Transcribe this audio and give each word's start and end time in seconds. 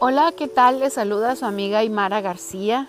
Hola, 0.00 0.30
¿qué 0.30 0.46
tal? 0.46 0.78
Les 0.78 0.92
saluda 0.92 1.34
su 1.34 1.44
amiga 1.44 1.80
Aymara 1.80 2.20
García 2.20 2.86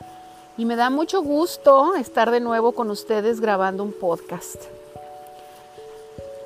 y 0.58 0.66
me 0.66 0.76
da 0.76 0.92
mucho 0.92 1.24
gusto 1.24 1.96
estar 1.96 2.30
de 2.30 2.40
nuevo 2.40 2.74
con 2.74 2.92
ustedes 2.92 3.42
grabando 3.42 3.82
un 3.82 3.94
podcast. 3.94 4.62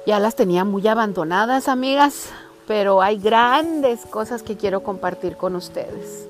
Ya 0.07 0.19
las 0.19 0.37
tenía 0.37 0.63
muy 0.63 0.87
abandonadas, 0.87 1.67
amigas, 1.67 2.29
pero 2.65 3.01
hay 3.01 3.17
grandes 3.17 4.05
cosas 4.05 4.41
que 4.41 4.55
quiero 4.55 4.83
compartir 4.83 5.35
con 5.35 5.57
ustedes. 5.57 6.29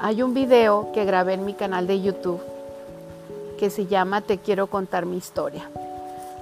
Hay 0.00 0.22
un 0.22 0.32
video 0.32 0.92
que 0.94 1.04
grabé 1.04 1.34
en 1.34 1.44
mi 1.44 1.54
canal 1.54 1.88
de 1.88 2.00
YouTube 2.00 2.40
que 3.58 3.70
se 3.70 3.86
llama 3.86 4.20
Te 4.20 4.38
quiero 4.38 4.68
contar 4.68 5.04
mi 5.04 5.16
historia. 5.16 5.68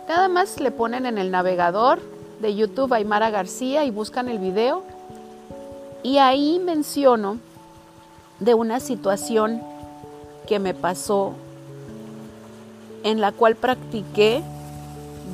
Nada 0.06 0.28
más 0.28 0.60
le 0.60 0.70
ponen 0.70 1.06
en 1.06 1.16
el 1.16 1.30
navegador 1.30 1.98
de 2.42 2.54
YouTube 2.54 2.92
Aymara 2.92 3.30
García 3.30 3.86
y 3.86 3.90
buscan 3.90 4.28
el 4.28 4.38
video 4.38 4.97
y 6.02 6.18
ahí 6.18 6.58
menciono 6.58 7.38
de 8.40 8.54
una 8.54 8.80
situación 8.80 9.62
que 10.46 10.58
me 10.58 10.74
pasó 10.74 11.32
en 13.02 13.20
la 13.20 13.32
cual 13.32 13.56
practiqué 13.56 14.42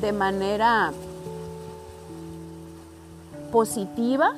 de 0.01 0.13
manera 0.13 0.93
positiva 3.53 4.35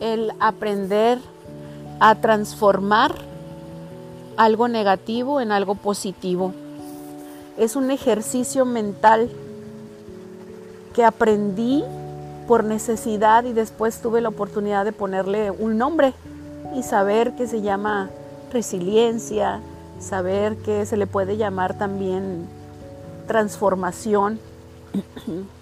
el 0.00 0.32
aprender 0.40 1.18
a 2.00 2.16
transformar 2.16 3.14
algo 4.36 4.68
negativo 4.68 5.40
en 5.40 5.52
algo 5.52 5.74
positivo. 5.76 6.52
Es 7.56 7.76
un 7.76 7.90
ejercicio 7.90 8.64
mental 8.64 9.30
que 10.92 11.04
aprendí 11.04 11.84
por 12.46 12.64
necesidad 12.64 13.44
y 13.44 13.52
después 13.52 14.00
tuve 14.00 14.20
la 14.20 14.28
oportunidad 14.28 14.84
de 14.84 14.92
ponerle 14.92 15.50
un 15.50 15.78
nombre 15.78 16.12
y 16.74 16.82
saber 16.82 17.34
que 17.36 17.46
se 17.46 17.62
llama 17.62 18.10
resiliencia, 18.52 19.60
saber 20.00 20.56
que 20.56 20.86
se 20.86 20.96
le 20.96 21.06
puede 21.06 21.36
llamar 21.36 21.76
también 21.78 22.46
transformación. 23.26 24.38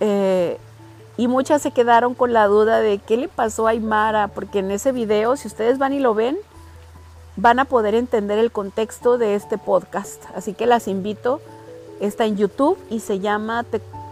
Eh, 0.00 0.58
y 1.16 1.26
muchas 1.26 1.60
se 1.60 1.72
quedaron 1.72 2.14
con 2.14 2.32
la 2.32 2.46
duda 2.46 2.78
de 2.78 2.98
qué 2.98 3.16
le 3.16 3.26
pasó 3.26 3.66
a 3.66 3.70
Aymara, 3.70 4.28
porque 4.28 4.60
en 4.60 4.70
ese 4.70 4.92
video, 4.92 5.36
si 5.36 5.48
ustedes 5.48 5.76
van 5.76 5.92
y 5.92 5.98
lo 5.98 6.14
ven, 6.14 6.38
van 7.34 7.58
a 7.58 7.64
poder 7.64 7.96
entender 7.96 8.38
el 8.38 8.52
contexto 8.52 9.18
de 9.18 9.34
este 9.34 9.58
podcast. 9.58 10.22
Así 10.36 10.54
que 10.54 10.66
las 10.66 10.86
invito, 10.86 11.40
está 11.98 12.26
en 12.26 12.36
YouTube 12.36 12.78
y 12.90 13.00
se 13.00 13.18
llama 13.18 13.64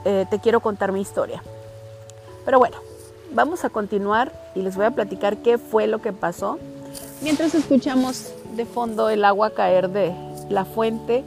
eh, 0.06 0.24
te 0.30 0.38
quiero 0.38 0.60
contar 0.60 0.92
mi 0.92 1.00
historia. 1.00 1.42
Pero 2.44 2.60
bueno, 2.60 2.76
vamos 3.32 3.64
a 3.64 3.70
continuar 3.70 4.32
y 4.54 4.62
les 4.62 4.76
voy 4.76 4.84
a 4.86 4.92
platicar 4.92 5.38
qué 5.38 5.58
fue 5.58 5.88
lo 5.88 6.00
que 6.00 6.12
pasó. 6.12 6.60
Mientras 7.22 7.56
escuchamos 7.56 8.32
de 8.54 8.66
fondo 8.66 9.10
el 9.10 9.24
agua 9.24 9.50
caer 9.50 9.90
de 9.90 10.14
la 10.48 10.64
fuente 10.64 11.24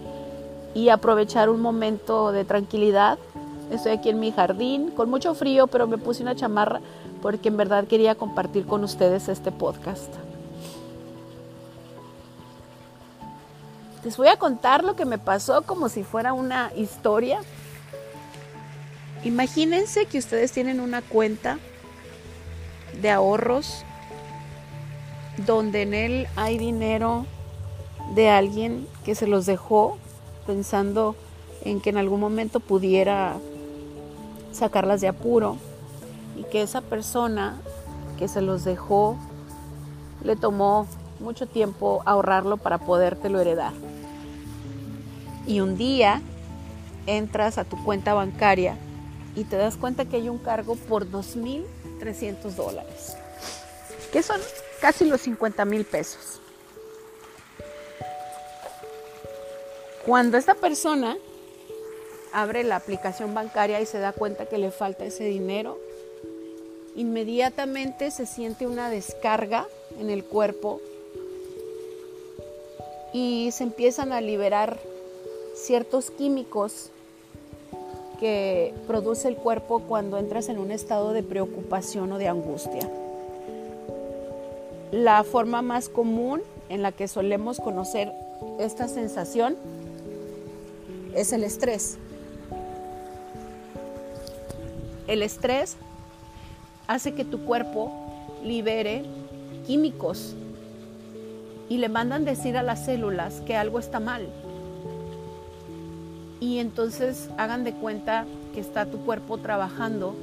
y 0.74 0.88
aprovechar 0.88 1.50
un 1.50 1.60
momento 1.60 2.32
de 2.32 2.46
tranquilidad. 2.46 3.20
Estoy 3.70 3.92
aquí 3.92 4.08
en 4.08 4.22
mi 4.22 4.32
jardín 4.32 4.92
con 4.92 5.10
mucho 5.10 5.36
frío, 5.36 5.68
pero 5.68 5.86
me 5.86 5.98
puse 5.98 6.24
una 6.24 6.38
chamarra 6.38 6.80
porque 7.22 7.50
en 7.50 7.58
verdad 7.58 7.84
quería 7.84 8.16
compartir 8.16 8.66
con 8.66 8.86
ustedes 8.86 9.28
este 9.28 9.52
podcast. 9.52 10.14
Les 14.06 14.16
voy 14.16 14.30
a 14.30 14.38
contar 14.38 14.86
lo 14.86 14.96
que 14.96 15.04
me 15.04 15.18
pasó 15.18 15.64
como 15.64 15.90
si 15.90 16.06
fuera 16.06 16.32
una 16.32 16.72
historia 16.78 17.42
Imagínense 19.24 20.06
que 20.06 20.18
ustedes 20.18 20.54
tienen 20.54 20.80
una 20.80 21.02
cuenta 21.02 21.60
de 23.02 23.12
ahorros 23.12 23.84
donde 25.46 25.82
en 25.82 25.94
él 25.94 26.28
hay 26.38 26.58
dinero 26.58 27.26
de 28.16 28.30
alguien 28.30 28.88
que 29.04 29.16
se 29.16 29.28
los 29.28 29.46
dejó 29.46 29.98
pensando 30.48 31.16
en 31.66 31.82
que 31.82 31.90
en 31.90 31.98
algún 31.98 32.22
momento 32.22 32.62
pudiera 32.62 33.36
sacarlas 34.54 35.02
de 35.02 35.10
apuro 35.10 35.58
y 36.38 36.44
que 36.44 36.62
esa 36.62 36.80
persona 36.80 37.58
que 38.18 38.30
se 38.30 38.42
los 38.42 38.64
dejó 38.64 39.18
le 40.24 40.38
tomó 40.38 40.88
mucho 41.20 41.46
tiempo 41.46 42.02
ahorrarlo 42.06 42.56
para 42.56 42.78
podértelo 42.78 43.42
heredar. 43.42 43.74
Y 45.46 45.60
un 45.60 45.78
día 45.78 46.22
entras 47.06 47.58
a 47.58 47.66
tu 47.66 47.82
cuenta 47.84 48.14
bancaria 48.14 48.78
y 49.40 49.46
te 49.46 49.56
das 49.56 49.78
cuenta 49.78 50.04
que 50.04 50.18
hay 50.18 50.28
un 50.28 50.38
cargo 50.38 50.76
por 50.76 51.10
2.300 51.10 52.56
dólares, 52.56 53.16
que 54.12 54.22
son 54.22 54.42
casi 54.82 55.06
los 55.06 55.22
50 55.22 55.64
mil 55.64 55.86
pesos. 55.86 56.42
Cuando 60.06 60.38
esta 60.38 60.56
persona 60.56 61.18
abre 62.34 62.66
la 62.66 62.76
aplicación 62.76 63.34
bancaria 63.34 63.80
y 63.80 63.86
se 63.86 64.00
da 64.00 64.12
cuenta 64.12 64.46
que 64.46 64.58
le 64.58 64.72
falta 64.72 65.06
ese 65.06 65.24
dinero, 65.24 65.80
inmediatamente 66.96 68.12
se 68.12 68.26
siente 68.26 68.68
una 68.68 68.90
descarga 68.90 69.68
en 70.02 70.10
el 70.10 70.26
cuerpo 70.26 70.82
y 73.14 73.52
se 73.54 73.64
empiezan 73.64 74.12
a 74.12 74.20
liberar 74.20 74.78
ciertos 75.56 76.12
químicos 76.12 76.92
que 78.20 78.74
produce 78.86 79.28
el 79.28 79.36
cuerpo 79.36 79.82
cuando 79.88 80.18
entras 80.18 80.50
en 80.50 80.60
un 80.60 80.72
estado 80.72 81.14
de 81.14 81.24
preocupación 81.24 82.12
o 82.12 82.18
de 82.18 82.28
angustia. 82.28 82.90
La 84.92 85.24
forma 85.24 85.62
más 85.62 85.88
común 85.88 86.42
en 86.68 86.82
la 86.82 86.92
que 86.92 87.08
solemos 87.08 87.60
conocer 87.60 88.12
esta 88.60 88.88
sensación 88.88 89.56
es 91.16 91.32
el 91.32 91.44
estrés. 91.44 91.98
El 95.08 95.24
estrés 95.24 95.78
hace 96.88 97.14
que 97.14 97.26
tu 97.26 97.46
cuerpo 97.46 97.92
libere 98.44 99.04
químicos 99.66 100.36
y 101.70 101.78
le 101.78 101.90
mandan 101.90 102.26
decir 102.26 102.58
a 102.58 102.64
las 102.64 102.86
células 102.86 103.42
que 103.42 103.56
algo 103.56 103.80
está 103.80 104.00
mal 104.00 104.28
y 106.40 106.60
entonces 106.60 107.30
hagan 107.38 107.64
de 107.64 107.74
cuenta 107.74 108.26
que 108.54 108.60
está 108.60 108.86
tu 108.86 109.00
cuerpo 109.00 109.38
trabajando 109.38 110.16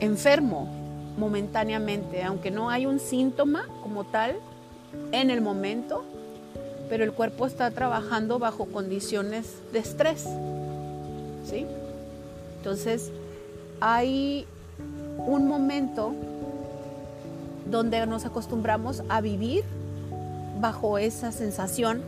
enfermo 0.00 0.68
momentáneamente, 1.16 2.22
aunque 2.22 2.50
no 2.50 2.70
hay 2.70 2.86
un 2.86 2.98
síntoma 2.98 3.66
como 3.82 4.04
tal 4.04 4.36
en 5.12 5.30
el 5.30 5.40
momento, 5.40 6.04
pero 6.88 7.04
el 7.04 7.12
cuerpo 7.12 7.46
está 7.46 7.70
trabajando 7.70 8.38
bajo 8.38 8.66
condiciones 8.66 9.56
de 9.72 9.78
estrés. 9.78 10.24
¿Sí? 11.44 11.66
Entonces, 12.58 13.10
hay 13.80 14.46
un 15.26 15.46
momento 15.46 16.14
donde 17.70 18.06
nos 18.06 18.24
acostumbramos 18.24 19.02
a 19.08 19.20
vivir 19.20 19.64
bajo 20.60 20.98
esa 20.98 21.32
sensación 21.32 22.02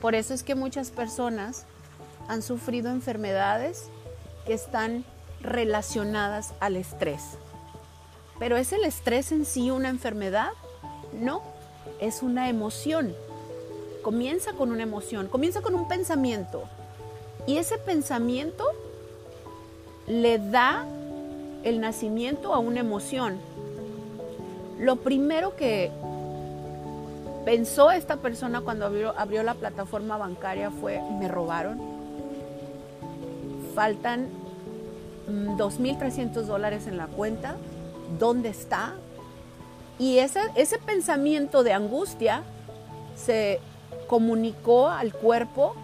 por 0.00 0.14
eso 0.14 0.34
es 0.34 0.42
que 0.42 0.54
muchas 0.54 0.90
personas 0.90 1.64
han 2.28 2.42
sufrido 2.42 2.90
enfermedades 2.90 3.84
que 4.46 4.54
están 4.54 5.04
relacionadas 5.40 6.54
al 6.60 6.76
estrés. 6.76 7.22
Pero 8.38 8.56
¿es 8.56 8.72
el 8.72 8.84
estrés 8.84 9.32
en 9.32 9.44
sí 9.44 9.70
una 9.70 9.88
enfermedad? 9.88 10.50
No, 11.12 11.42
es 12.00 12.22
una 12.22 12.48
emoción. 12.48 13.14
Comienza 14.02 14.52
con 14.52 14.70
una 14.70 14.82
emoción, 14.82 15.28
comienza 15.28 15.62
con 15.62 15.74
un 15.74 15.88
pensamiento. 15.88 16.64
Y 17.46 17.58
ese 17.58 17.78
pensamiento 17.78 18.64
le 20.06 20.38
da 20.38 20.84
el 21.64 21.80
nacimiento 21.80 22.54
a 22.54 22.58
una 22.58 22.80
emoción. 22.80 23.38
Lo 24.78 24.96
primero 24.96 25.56
que 25.56 25.90
pensó 27.46 27.92
esta 27.92 28.16
persona 28.16 28.60
cuando 28.60 28.86
abrió, 28.86 29.42
la 29.44 29.54
plataforma 29.54 30.16
bancaria 30.16 30.72
fue, 30.72 31.00
me 31.20 31.28
robaron. 31.28 31.80
Faltan 33.72 34.28
2.300 35.28 36.42
mm, 36.42 36.46
dólares 36.46 36.88
en 36.88 36.96
la 36.96 37.06
cuenta. 37.06 37.54
¿Dónde 38.18 38.48
está? 38.48 38.94
Y 39.96 40.18
ese, 40.18 40.40
ese 40.56 40.78
pensamiento 40.78 41.62
de 41.62 41.72
angustia 41.72 42.42
se 43.14 43.60
comunicó 44.08 44.88
al 44.88 45.14
cuerpo 45.14 45.76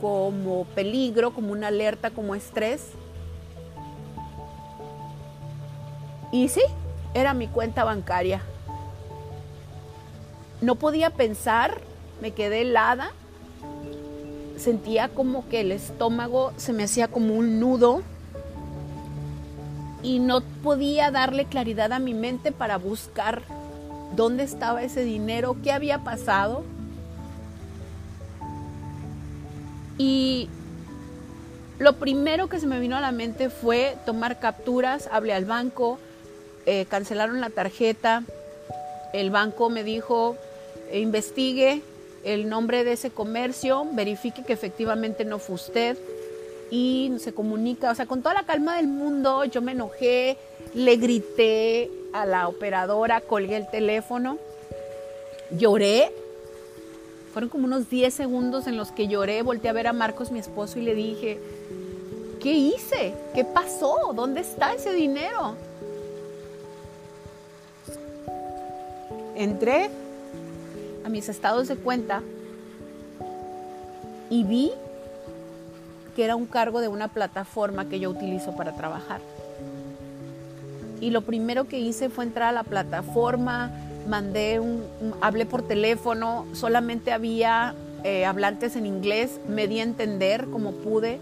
como 0.00 0.64
peligro, 0.76 1.34
como 1.34 1.50
una 1.50 1.68
alerta, 1.68 2.10
como 2.10 2.36
estrés. 2.36 2.92
Y 6.30 6.48
sí, 6.48 6.62
era 7.14 7.34
mi 7.34 7.48
cuenta 7.48 7.82
bancaria. 7.82 8.42
No 10.64 10.76
podía 10.76 11.10
pensar, 11.10 11.82
me 12.22 12.30
quedé 12.30 12.62
helada, 12.62 13.10
sentía 14.56 15.10
como 15.10 15.46
que 15.50 15.60
el 15.60 15.72
estómago 15.72 16.54
se 16.56 16.72
me 16.72 16.84
hacía 16.84 17.06
como 17.06 17.34
un 17.34 17.60
nudo 17.60 18.00
y 20.02 20.20
no 20.20 20.40
podía 20.62 21.10
darle 21.10 21.44
claridad 21.44 21.92
a 21.92 21.98
mi 21.98 22.14
mente 22.14 22.50
para 22.50 22.78
buscar 22.78 23.42
dónde 24.16 24.44
estaba 24.44 24.82
ese 24.82 25.04
dinero, 25.04 25.58
qué 25.62 25.70
había 25.70 25.98
pasado. 25.98 26.64
Y 29.98 30.48
lo 31.78 31.96
primero 31.96 32.48
que 32.48 32.58
se 32.58 32.66
me 32.66 32.80
vino 32.80 32.96
a 32.96 33.02
la 33.02 33.12
mente 33.12 33.50
fue 33.50 33.98
tomar 34.06 34.40
capturas, 34.40 35.10
hablé 35.12 35.34
al 35.34 35.44
banco, 35.44 35.98
eh, 36.64 36.86
cancelaron 36.86 37.42
la 37.42 37.50
tarjeta, 37.50 38.22
el 39.12 39.30
banco 39.30 39.68
me 39.68 39.84
dijo, 39.84 40.38
investigue 41.00 41.82
el 42.24 42.48
nombre 42.48 42.84
de 42.84 42.92
ese 42.92 43.10
comercio, 43.10 43.86
verifique 43.92 44.44
que 44.44 44.52
efectivamente 44.52 45.24
no 45.24 45.38
fue 45.38 45.56
usted 45.56 45.98
y 46.70 47.12
se 47.18 47.32
comunica, 47.32 47.90
o 47.90 47.94
sea, 47.94 48.06
con 48.06 48.22
toda 48.22 48.34
la 48.34 48.44
calma 48.44 48.76
del 48.76 48.88
mundo, 48.88 49.44
yo 49.44 49.62
me 49.62 49.72
enojé, 49.72 50.36
le 50.74 50.96
grité 50.96 51.90
a 52.12 52.26
la 52.26 52.48
operadora, 52.48 53.20
colgué 53.20 53.56
el 53.56 53.68
teléfono, 53.68 54.38
lloré. 55.56 56.10
Fueron 57.32 57.50
como 57.50 57.66
unos 57.66 57.90
10 57.90 58.14
segundos 58.14 58.66
en 58.66 58.76
los 58.76 58.92
que 58.92 59.08
lloré, 59.08 59.42
volteé 59.42 59.70
a 59.70 59.72
ver 59.72 59.86
a 59.88 59.92
Marcos, 59.92 60.30
mi 60.30 60.38
esposo, 60.38 60.78
y 60.78 60.82
le 60.82 60.94
dije, 60.94 61.38
¿qué 62.40 62.52
hice? 62.52 63.14
¿Qué 63.34 63.44
pasó? 63.44 64.12
¿Dónde 64.14 64.40
está 64.40 64.72
ese 64.72 64.92
dinero? 64.92 65.56
Entré 69.36 69.90
a 71.04 71.08
mis 71.08 71.28
estados 71.28 71.68
de 71.68 71.76
cuenta 71.76 72.22
y 74.30 74.44
vi 74.44 74.72
que 76.16 76.24
era 76.24 76.36
un 76.36 76.46
cargo 76.46 76.80
de 76.80 76.88
una 76.88 77.08
plataforma 77.08 77.88
que 77.88 78.00
yo 78.00 78.10
utilizo 78.10 78.56
para 78.56 78.72
trabajar. 78.72 79.20
Y 81.00 81.10
lo 81.10 81.22
primero 81.22 81.64
que 81.64 81.78
hice 81.78 82.08
fue 82.08 82.24
entrar 82.24 82.48
a 82.48 82.52
la 82.52 82.62
plataforma, 82.62 83.70
mandé 84.08 84.60
un, 84.60 84.84
hablé 85.20 85.44
por 85.44 85.66
teléfono, 85.66 86.46
solamente 86.52 87.12
había 87.12 87.74
eh, 88.04 88.24
hablantes 88.24 88.76
en 88.76 88.86
inglés, 88.86 89.40
me 89.48 89.66
di 89.66 89.80
a 89.80 89.82
entender 89.82 90.46
como 90.46 90.72
pude, 90.72 91.18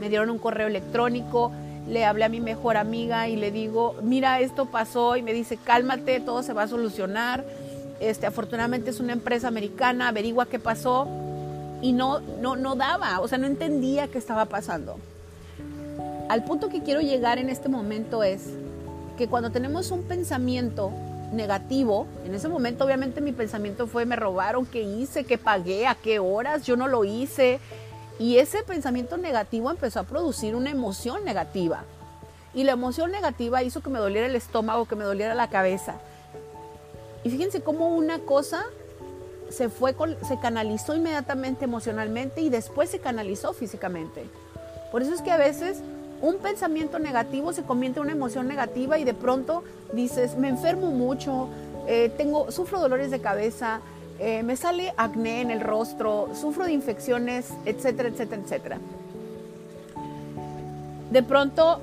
me 0.00 0.08
dieron 0.08 0.30
un 0.30 0.38
correo 0.38 0.66
electrónico, 0.66 1.52
le 1.88 2.04
hablé 2.04 2.24
a 2.24 2.28
mi 2.28 2.40
mejor 2.40 2.76
amiga 2.76 3.28
y 3.28 3.36
le 3.36 3.50
digo, 3.50 3.96
mira, 4.02 4.40
esto 4.40 4.66
pasó 4.66 5.16
y 5.16 5.22
me 5.22 5.32
dice, 5.32 5.56
cálmate, 5.56 6.20
todo 6.20 6.42
se 6.42 6.52
va 6.52 6.62
a 6.62 6.68
solucionar. 6.68 7.44
Este, 8.00 8.26
afortunadamente 8.26 8.90
es 8.90 8.98
una 8.98 9.12
empresa 9.12 9.48
americana, 9.48 10.08
averigua 10.08 10.46
qué 10.46 10.58
pasó 10.58 11.06
y 11.82 11.92
no, 11.92 12.20
no, 12.40 12.56
no 12.56 12.74
daba, 12.74 13.20
o 13.20 13.28
sea, 13.28 13.38
no 13.38 13.46
entendía 13.46 14.08
qué 14.08 14.18
estaba 14.18 14.46
pasando. 14.46 14.96
Al 16.28 16.44
punto 16.44 16.68
que 16.68 16.82
quiero 16.82 17.00
llegar 17.00 17.38
en 17.38 17.50
este 17.50 17.68
momento 17.68 18.22
es 18.22 18.44
que 19.18 19.28
cuando 19.28 19.50
tenemos 19.50 19.90
un 19.90 20.04
pensamiento 20.04 20.92
negativo, 21.32 22.06
en 22.24 22.34
ese 22.34 22.48
momento 22.48 22.84
obviamente 22.84 23.20
mi 23.20 23.32
pensamiento 23.32 23.86
fue 23.86 24.06
me 24.06 24.16
robaron, 24.16 24.64
qué 24.64 24.82
hice, 24.82 25.24
qué 25.24 25.38
pagué, 25.38 25.86
a 25.86 25.94
qué 25.94 26.18
horas, 26.18 26.64
yo 26.64 26.76
no 26.76 26.88
lo 26.88 27.04
hice. 27.04 27.60
Y 28.18 28.38
ese 28.38 28.62
pensamiento 28.62 29.16
negativo 29.16 29.70
empezó 29.70 30.00
a 30.00 30.04
producir 30.04 30.54
una 30.54 30.70
emoción 30.70 31.24
negativa. 31.24 31.84
Y 32.54 32.64
la 32.64 32.72
emoción 32.72 33.10
negativa 33.10 33.62
hizo 33.62 33.80
que 33.80 33.90
me 33.90 33.98
doliera 33.98 34.26
el 34.26 34.36
estómago, 34.36 34.86
que 34.86 34.96
me 34.96 35.04
doliera 35.04 35.34
la 35.34 35.48
cabeza. 35.48 35.96
Y 37.24 37.30
fíjense 37.30 37.60
cómo 37.60 37.88
una 37.94 38.20
cosa 38.20 38.64
se 39.50 39.68
fue, 39.68 39.94
se 40.26 40.38
canalizó 40.38 40.94
inmediatamente 40.94 41.64
emocionalmente 41.64 42.40
y 42.40 42.48
después 42.48 42.90
se 42.90 43.00
canalizó 43.00 43.52
físicamente. 43.52 44.24
Por 44.92 45.02
eso 45.02 45.12
es 45.14 45.22
que 45.22 45.30
a 45.30 45.36
veces 45.36 45.78
un 46.22 46.38
pensamiento 46.38 46.98
negativo 46.98 47.52
se 47.52 47.62
convierte 47.62 47.98
en 47.98 48.06
una 48.06 48.12
emoción 48.12 48.46
negativa 48.46 48.98
y 48.98 49.04
de 49.04 49.14
pronto 49.14 49.62
dices, 49.92 50.36
me 50.36 50.48
enfermo 50.48 50.90
mucho, 50.90 51.48
eh, 51.86 52.12
tengo, 52.16 52.50
sufro 52.50 52.80
dolores 52.80 53.10
de 53.10 53.20
cabeza, 53.20 53.80
eh, 54.18 54.42
me 54.42 54.56
sale 54.56 54.92
acné 54.96 55.40
en 55.40 55.50
el 55.50 55.60
rostro, 55.60 56.28
sufro 56.34 56.64
de 56.64 56.72
infecciones, 56.72 57.52
etcétera, 57.64 58.10
etcétera, 58.10 58.42
etcétera. 58.42 58.78
De 61.10 61.22
pronto 61.22 61.80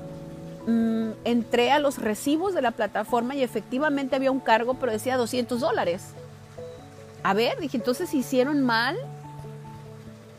mm, 0.68 1.10
entré 1.24 1.72
a 1.72 1.80
los 1.80 1.98
recibos 1.98 2.54
de 2.54 2.62
la 2.62 2.70
plataforma 2.70 3.34
y 3.34 3.42
efectivamente 3.42 4.14
había 4.14 4.30
un 4.30 4.40
cargo, 4.40 4.74
pero 4.74 4.92
decía 4.92 5.16
200 5.16 5.60
dólares 5.60 6.14
a 7.22 7.34
ver, 7.34 7.58
dije, 7.58 7.76
entonces 7.76 8.14
hicieron 8.14 8.62
mal. 8.62 8.96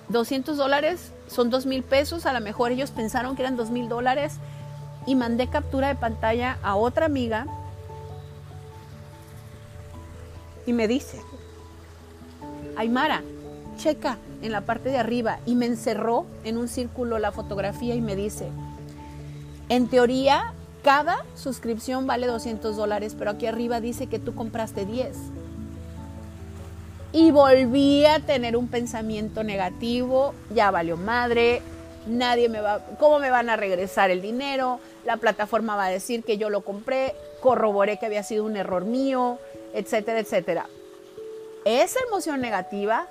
200 0.10 0.58
dólares 0.58 1.12
son 1.28 1.50
2 1.50 1.66
mil 1.68 1.84
pesos, 1.84 2.26
a 2.26 2.34
lo 2.34 2.42
mejor 2.42 2.72
ellos 2.72 2.90
pensaron 2.90 3.36
que 3.36 3.44
eran 3.44 3.56
2 3.56 3.70
mil 3.70 3.90
dólares 3.90 4.38
y 5.06 5.16
mandé 5.16 5.48
captura 5.48 5.90
de 5.90 5.96
pantalla 5.96 6.58
a 6.64 6.76
otra 6.76 7.06
amiga 7.06 7.46
y 10.66 10.74
me 10.74 10.88
dice, 10.88 11.22
Aymara, 12.76 13.22
checa 13.78 14.18
en 14.42 14.52
la 14.52 14.62
parte 14.62 14.90
de 14.90 14.98
arriba 14.98 15.40
y 15.46 15.54
me 15.54 15.68
encerró 15.68 16.26
en 16.44 16.58
un 16.58 16.68
círculo 16.68 17.20
la 17.20 17.32
fotografía 17.32 17.94
y 17.94 18.02
me 18.02 18.16
dice, 18.16 18.50
en 19.70 19.88
teoría 19.88 20.54
cada 20.84 21.26
suscripción 21.36 22.08
vale 22.08 22.28
200 22.28 22.76
dólares, 22.76 23.16
pero 23.18 23.32
aquí 23.32 23.46
arriba 23.46 23.82
dice 23.82 24.08
que 24.08 24.20
tú 24.20 24.34
compraste 24.34 24.86
10 24.86 25.16
y 27.12 27.32
volví 27.32 28.06
a 28.06 28.20
tener 28.20 28.56
un 28.56 28.68
pensamiento 28.68 29.44
negativo, 29.44 30.34
ya 30.54 30.70
valió 30.72 30.96
madre, 30.96 31.62
nadie 32.08 32.50
me 32.50 32.62
va, 32.62 32.86
¿cómo 33.00 33.20
me 33.20 33.30
van 33.30 33.50
a 33.50 33.56
regresar 33.56 34.12
el 34.12 34.22
dinero? 34.22 34.80
La 35.06 35.18
plataforma 35.18 35.76
va 35.76 35.86
a 35.86 35.90
decir 35.90 36.24
que 36.24 36.38
yo 36.38 36.50
lo 36.50 36.62
compré, 36.62 37.16
corroboré 37.42 37.98
que 37.98 38.06
había 38.06 38.24
sido 38.24 38.46
un 38.46 38.56
error 38.56 38.86
mío, 38.86 39.40
etcétera, 39.74 40.20
etcétera. 40.20 40.68
Esa 41.66 42.00
emoción 42.08 42.42
negativa, 42.42 43.08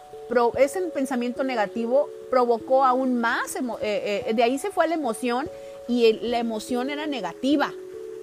ese 0.58 0.80
pensamiento 0.82 1.42
negativo 1.42 2.08
provocó 2.30 2.84
aún 2.84 3.20
más, 3.20 3.56
eh, 3.56 4.24
eh, 4.26 4.32
de 4.34 4.42
ahí 4.42 4.58
se 4.58 4.70
fue 4.70 4.86
la 4.86 4.94
emoción 4.94 5.48
y 5.88 6.12
la 6.20 6.38
emoción 6.38 6.90
era 6.90 7.06
negativa 7.06 7.72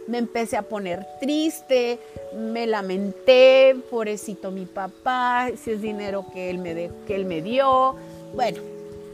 me 0.08 0.18
empecé 0.18 0.58
a 0.58 0.64
poner 0.64 1.06
triste, 1.20 2.00
me 2.36 2.68
lamenté, 2.68 3.76
pobrecito 3.90 4.52
mi 4.52 4.66
papá, 4.66 5.50
si 5.62 5.72
es 5.72 5.82
dinero 5.82 6.26
que 6.34 6.50
él 6.50 6.60
me, 6.60 6.92
que 7.08 7.16
él 7.16 7.26
me 7.26 7.42
dio. 7.42 7.96
Bueno, 8.36 8.62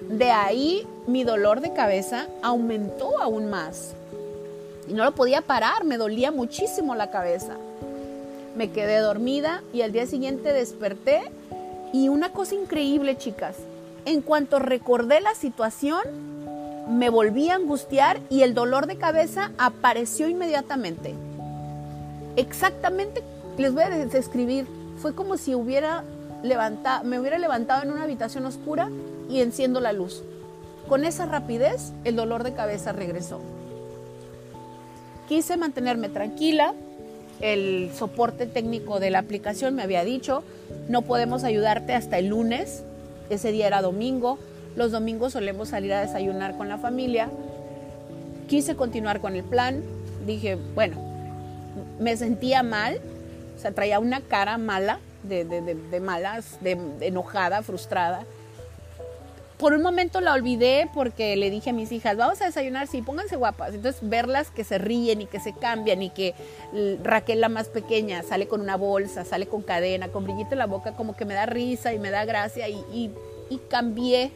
de 0.10 0.32
ahí 0.32 0.86
mi 1.08 1.24
dolor 1.24 1.62
de 1.62 1.74
cabeza 1.74 2.28
aumentó 2.42 3.22
aún 3.22 3.50
más. 3.50 3.94
Y 4.88 4.94
no 4.94 5.06
lo 5.06 5.14
podía 5.14 5.42
parar, 5.42 5.86
me 5.86 5.98
dolía 5.98 6.32
muchísimo 6.32 6.96
la 6.96 7.12
cabeza. 7.12 7.56
Me 8.56 8.72
quedé 8.72 8.98
dormida 8.98 9.64
y 9.74 9.84
al 9.84 9.94
día 9.94 10.06
siguiente 10.06 10.52
desperté 10.52 11.22
y 11.94 12.10
una 12.10 12.34
cosa 12.34 12.56
increíble, 12.56 13.18
chicas, 13.18 13.56
en 14.04 14.22
cuanto 14.22 14.60
recordé 14.60 15.22
la 15.22 15.36
situación, 15.36 16.02
me 16.88 17.10
volví 17.10 17.50
a 17.50 17.56
angustiar 17.56 18.20
y 18.30 18.42
el 18.44 18.54
dolor 18.54 18.88
de 18.88 18.98
cabeza 18.98 19.52
apareció 19.58 20.28
inmediatamente. 20.28 21.14
Exactamente, 22.36 23.22
les 23.58 23.74
voy 23.74 23.84
a 23.84 23.90
describir, 23.90 24.68
fue 24.98 25.14
como 25.14 25.38
si 25.38 25.56
hubiera 25.56 26.04
levantado, 26.44 27.04
me 27.04 27.20
hubiera 27.20 27.38
levantado 27.38 27.84
en 27.84 27.92
una 27.92 28.04
habitación 28.04 28.46
oscura 28.46 28.90
y 29.30 29.42
enciendo 29.42 29.80
la 29.80 29.94
luz. 29.94 30.24
Con 30.88 31.06
esa 31.06 31.26
rapidez, 31.26 31.92
el 32.04 32.16
dolor 32.16 32.44
de 32.44 32.54
cabeza 32.54 32.92
regresó. 32.92 33.40
Quise 35.28 35.58
mantenerme 35.58 36.10
tranquila. 36.10 36.74
El 37.40 37.90
soporte 37.96 38.46
técnico 38.46 39.00
de 39.00 39.10
la 39.10 39.20
aplicación 39.20 39.74
me 39.74 39.82
había 39.82 40.04
dicho, 40.04 40.44
no 40.90 41.02
podemos 41.02 41.44
ayudarte 41.44 41.94
hasta 41.94 42.20
el 42.20 42.28
lunes. 42.28 42.84
Ese 43.30 43.52
día 43.52 43.66
era 43.68 43.82
domingo 43.82 44.38
los 44.76 44.92
domingos 44.92 45.34
solemos 45.34 45.70
salir 45.70 45.94
a 45.94 46.02
desayunar 46.02 46.58
con 46.58 46.70
la 46.70 46.78
familia. 46.78 47.30
Quise 48.48 48.76
continuar 48.76 49.22
con 49.22 49.36
el 49.36 49.44
plan. 49.44 49.84
Dije, 50.26 50.58
bueno, 50.76 50.98
me 52.00 52.16
sentía 52.18 52.64
mal, 52.64 53.00
o 53.56 53.60
sea, 53.60 53.72
traía 53.72 54.00
una 54.00 54.22
cara 54.22 54.58
mala, 54.58 55.00
de, 55.24 55.46
de, 55.46 56.00
malas, 56.00 56.58
de, 56.62 56.78
enojada, 57.02 57.62
frustrada. 57.62 58.26
Por 59.58 59.74
un 59.74 59.84
momento 59.84 60.22
la 60.22 60.34
olvidé 60.34 60.90
porque 60.92 61.36
le 61.36 61.52
dije 61.52 61.70
a 61.70 61.74
mis 61.74 61.92
hijas, 61.92 62.18
vamos 62.18 62.42
a 62.42 62.46
desayunar, 62.46 62.88
sí, 62.88 63.04
pónganse 63.04 63.36
guapas. 63.36 63.76
Entonces 63.76 64.02
verlas 64.02 64.50
que 64.50 64.64
se 64.64 64.80
ríen 64.80 65.22
y 65.22 65.28
que 65.28 65.40
se 65.40 65.54
cambian 65.54 66.02
y 66.02 66.10
que 66.10 66.34
Raquel 67.04 67.40
la 67.42 67.50
más 67.50 67.68
pequeña 67.68 68.24
sale 68.24 68.48
con 68.48 68.62
una 68.62 68.76
bolsa, 68.76 69.24
sale 69.24 69.46
con 69.46 69.62
cadena, 69.62 70.08
con 70.08 70.24
brillito 70.24 70.54
en 70.54 70.60
la 70.60 70.66
boca, 70.66 70.94
como 70.94 71.16
que 71.16 71.26
me 71.26 71.36
da 71.36 71.46
risa 71.46 71.94
y 71.94 72.00
me 72.00 72.10
da 72.10 72.26
gracia 72.26 72.68
y, 72.70 72.84
y, 72.92 73.12
y 73.52 73.60
cambié 73.70 74.32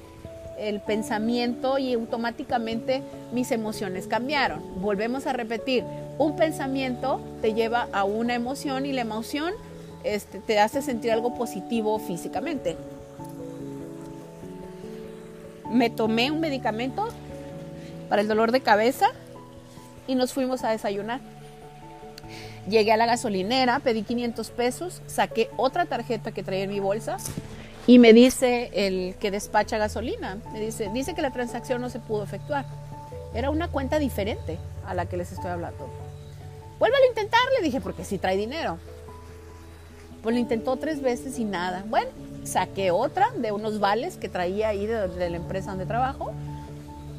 el 0.57 0.79
pensamiento 0.79 1.77
y 1.77 1.93
automáticamente 1.93 3.01
mis 3.33 3.51
emociones 3.51 4.07
cambiaron. 4.07 4.61
Volvemos 4.81 5.27
a 5.27 5.33
repetir, 5.33 5.83
un 6.17 6.35
pensamiento 6.35 7.21
te 7.41 7.53
lleva 7.53 7.87
a 7.91 8.03
una 8.03 8.35
emoción 8.35 8.85
y 8.85 8.93
la 8.93 9.01
emoción 9.01 9.53
este, 10.03 10.39
te 10.39 10.59
hace 10.59 10.81
sentir 10.81 11.11
algo 11.11 11.33
positivo 11.35 11.97
físicamente. 11.99 12.77
Me 15.71 15.89
tomé 15.89 16.31
un 16.31 16.39
medicamento 16.39 17.07
para 18.07 18.21
el 18.21 18.27
dolor 18.27 18.51
de 18.51 18.61
cabeza 18.61 19.07
y 20.07 20.15
nos 20.15 20.33
fuimos 20.33 20.63
a 20.63 20.69
desayunar. 20.69 21.19
Llegué 22.69 22.91
a 22.91 22.97
la 22.97 23.05
gasolinera, 23.05 23.79
pedí 23.79 24.03
500 24.03 24.49
pesos, 24.51 25.01
saqué 25.05 25.49
otra 25.57 25.85
tarjeta 25.85 26.31
que 26.31 26.43
traía 26.43 26.63
en 26.63 26.71
mi 26.71 26.79
bolsa 26.79 27.17
y 27.87 27.99
me 27.99 28.13
dice 28.13 28.71
el 28.73 29.15
que 29.15 29.31
despacha 29.31 29.77
gasolina, 29.77 30.37
me 30.51 30.59
dice, 30.59 30.89
dice 30.91 31.13
que 31.13 31.21
la 31.21 31.31
transacción 31.31 31.81
no 31.81 31.89
se 31.89 31.99
pudo 31.99 32.23
efectuar. 32.23 32.65
Era 33.33 33.49
una 33.49 33.67
cuenta 33.67 33.99
diferente 33.99 34.57
a 34.87 34.93
la 34.93 35.05
que 35.05 35.17
les 35.17 35.31
estoy 35.31 35.51
hablando. 35.51 35.87
Vuelve 36.79 36.97
a 36.97 37.07
intentar, 37.07 37.39
le 37.57 37.63
dije, 37.63 37.81
porque 37.81 38.03
sí 38.03 38.17
trae 38.17 38.37
dinero. 38.37 38.77
Pues 40.23 40.33
lo 40.33 40.39
intentó 40.39 40.77
tres 40.77 41.01
veces 41.01 41.37
y 41.37 41.45
nada. 41.45 41.83
Bueno, 41.87 42.09
saqué 42.43 42.91
otra 42.91 43.31
de 43.37 43.51
unos 43.51 43.79
vales 43.79 44.17
que 44.17 44.29
traía 44.29 44.69
ahí 44.69 44.87
de, 44.87 45.29
la 45.29 45.37
empresa 45.37 45.69
donde 45.69 45.85
trabajo 45.85 46.33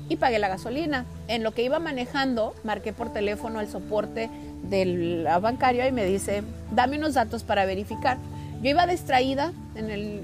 y 0.09 0.17
pagué 0.17 0.39
la 0.39 0.49
gasolina. 0.49 1.05
En 1.29 1.43
lo 1.43 1.53
que 1.53 1.63
iba 1.63 1.79
manejando, 1.79 2.55
marqué 2.65 2.93
por 2.93 3.13
teléfono 3.13 3.61
el 3.61 3.69
soporte 3.69 4.31
de 4.65 4.85
la 4.85 5.39
bancaria 5.39 5.87
y 5.87 5.93
me 5.93 6.05
dice, 6.05 6.43
dame 6.73 6.99
unos 6.99 7.15
datos 7.15 7.45
para 7.45 7.67
verificar. 7.67 8.19
Yo 8.63 8.71
iba 8.71 8.87
distraída 8.87 9.53
en 9.75 9.91
el, 9.91 10.23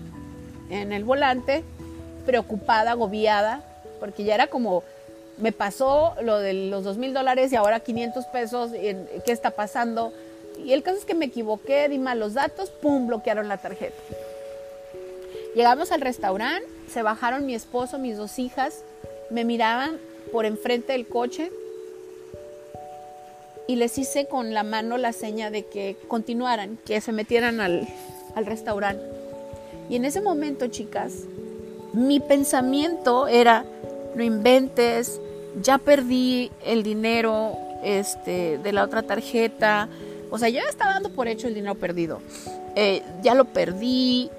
en 0.73 0.93
el 0.93 1.05
volante, 1.05 1.63
preocupada, 2.25 2.93
agobiada, 2.93 3.63
porque 4.01 4.25
ya 4.25 4.35
era 4.35 4.47
como, 4.47 4.83
me 5.37 5.53
pasó 5.53 6.15
lo 6.23 6.39
de 6.39 6.55
los 6.55 6.83
dos 6.83 6.97
mil 6.97 7.13
dólares 7.13 7.53
y 7.53 7.57
ahora 7.57 7.81
500 7.81 8.25
pesos, 8.27 8.71
¿qué 8.73 9.33
está 9.33 9.51
pasando? 9.51 10.13
Y 10.65 10.73
el 10.73 10.83
caso 10.83 10.99
es 10.99 11.05
que 11.05 11.15
me 11.15 11.27
equivoqué, 11.27 11.89
di 11.89 11.99
mal 11.99 12.19
los 12.19 12.35
datos, 12.35 12.71
pum, 12.71 13.07
bloquearon 13.07 13.49
la 13.49 13.59
tarjeta. 13.59 13.97
Llegamos 15.55 15.93
al 15.93 16.01
restaurante, 16.01 16.67
se 16.91 17.03
bajaron 17.03 17.45
mi 17.45 17.55
esposo, 17.55 17.99
mis 17.99 18.17
dos 18.17 18.39
hijas, 18.39 18.83
me 19.31 19.45
miraban 19.45 19.99
por 20.33 20.47
enfrente 20.47 20.93
del 20.93 21.07
coche 21.07 21.51
y 23.69 23.77
les 23.77 23.99
hice 23.99 24.27
con 24.27 24.55
la 24.55 24.63
mano 24.63 24.97
la 24.97 25.13
seña 25.13 25.51
de 25.51 25.67
que 25.67 25.97
continuaran, 26.09 26.79
que 26.87 27.01
se 27.03 27.13
metieran 27.13 27.61
al, 27.61 27.87
al 28.35 28.47
restaurante. 28.47 29.12
Y 29.89 29.97
en 29.97 30.05
ese 30.05 30.21
momento, 30.21 30.67
chicas, 30.69 31.25
mi 31.93 32.21
pensamiento 32.21 33.29
era, 33.29 33.65
no 34.15 34.23
inventes, 34.23 35.21
ya 35.61 35.79
perdí 35.79 36.51
el 36.65 36.83
dinero 36.83 37.57
este, 37.83 38.59
de 38.59 38.73
la 38.73 38.85
otra 38.85 39.03
tarjeta. 39.03 39.89
O 40.31 40.39
sea, 40.39 40.49
ya 40.49 40.63
estaba 40.63 40.95
dando 40.95 41.11
por 41.11 41.29
hecho 41.29 41.49
el 41.49 41.55
dinero 41.55 41.75
perdido. 41.75 42.21
Eh, 42.75 43.03
ya 43.23 43.35
lo 43.35 43.45
perdí. 43.45 44.31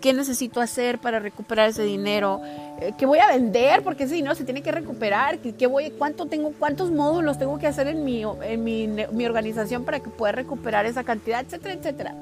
¿Qué 0.00 0.12
necesito 0.12 0.60
hacer 0.60 0.98
para 0.98 1.18
recuperar 1.18 1.70
ese 1.70 1.82
dinero? 1.82 2.40
Eh, 2.80 2.92
¿Qué 2.96 3.06
voy 3.06 3.18
a 3.18 3.26
vender? 3.26 3.82
Porque 3.82 4.04
ese 4.04 4.14
dinero 4.14 4.34
se 4.34 4.44
tiene 4.44 4.62
que 4.62 4.70
recuperar. 4.70 5.38
¿Qué, 5.38 5.66
voy, 5.66 5.90
cuánto 5.90 6.26
tengo, 6.26 6.52
¿Cuántos 6.56 6.90
módulos 6.92 7.38
tengo 7.38 7.58
que 7.58 7.66
hacer 7.66 7.88
en, 7.88 8.04
mi, 8.04 8.22
en 8.42 8.62
mi, 8.62 8.86
mi 8.86 9.26
organización 9.26 9.84
para 9.84 10.00
que 10.00 10.10
pueda 10.10 10.32
recuperar 10.32 10.86
esa 10.86 11.02
cantidad? 11.02 11.40
Etcétera, 11.40 11.74
etcétera. 11.74 12.14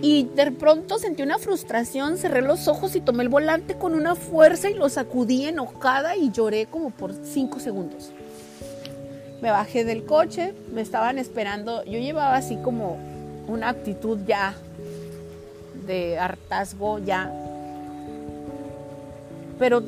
Y 0.00 0.24
de 0.36 0.52
pronto 0.52 0.98
sentí 0.98 1.22
una 1.22 1.38
frustración, 1.38 2.18
cerré 2.18 2.40
los 2.40 2.68
ojos 2.68 2.94
y 2.94 3.00
tomé 3.00 3.24
el 3.24 3.28
volante 3.28 3.74
con 3.74 3.94
una 3.94 4.14
fuerza 4.14 4.70
y 4.70 4.74
lo 4.74 4.88
sacudí 4.88 5.46
enojada 5.46 6.14
y 6.14 6.30
lloré 6.30 6.66
como 6.66 6.90
por 6.90 7.12
cinco 7.24 7.58
segundos. 7.58 8.12
Me 9.42 9.50
bajé 9.50 9.84
del 9.84 10.04
coche, 10.04 10.54
me 10.72 10.82
estaban 10.82 11.18
esperando, 11.18 11.84
yo 11.84 11.98
llevaba 11.98 12.36
así 12.36 12.56
como 12.56 12.96
una 13.48 13.70
actitud 13.70 14.18
ya 14.26 14.54
de 15.86 16.18
hartazgo, 16.18 17.00
ya. 17.00 17.32
Pero 19.58 19.82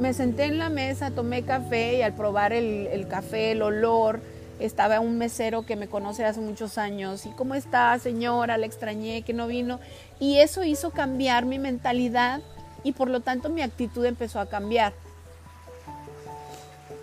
me 0.00 0.14
senté 0.14 0.44
en 0.44 0.56
la 0.56 0.70
mesa, 0.70 1.10
tomé 1.10 1.42
café 1.42 1.98
y 1.98 2.02
al 2.02 2.14
probar 2.14 2.54
el, 2.54 2.86
el 2.86 3.08
café, 3.08 3.52
el 3.52 3.60
olor, 3.60 4.20
estaba 4.58 5.00
un 5.00 5.18
mesero 5.18 5.64
que 5.64 5.76
me 5.76 5.88
conoce 5.88 6.24
hace 6.24 6.40
muchos 6.40 6.78
años 6.78 7.26
y 7.26 7.30
cómo 7.30 7.54
está 7.54 7.98
señora, 7.98 8.58
le 8.58 8.66
extrañé 8.66 9.22
que 9.22 9.32
no 9.32 9.46
vino 9.46 9.80
y 10.18 10.38
eso 10.38 10.64
hizo 10.64 10.90
cambiar 10.90 11.44
mi 11.44 11.58
mentalidad 11.58 12.40
y 12.82 12.92
por 12.92 13.08
lo 13.08 13.20
tanto 13.20 13.48
mi 13.48 13.62
actitud 13.62 14.04
empezó 14.04 14.40
a 14.40 14.46
cambiar. 14.46 14.92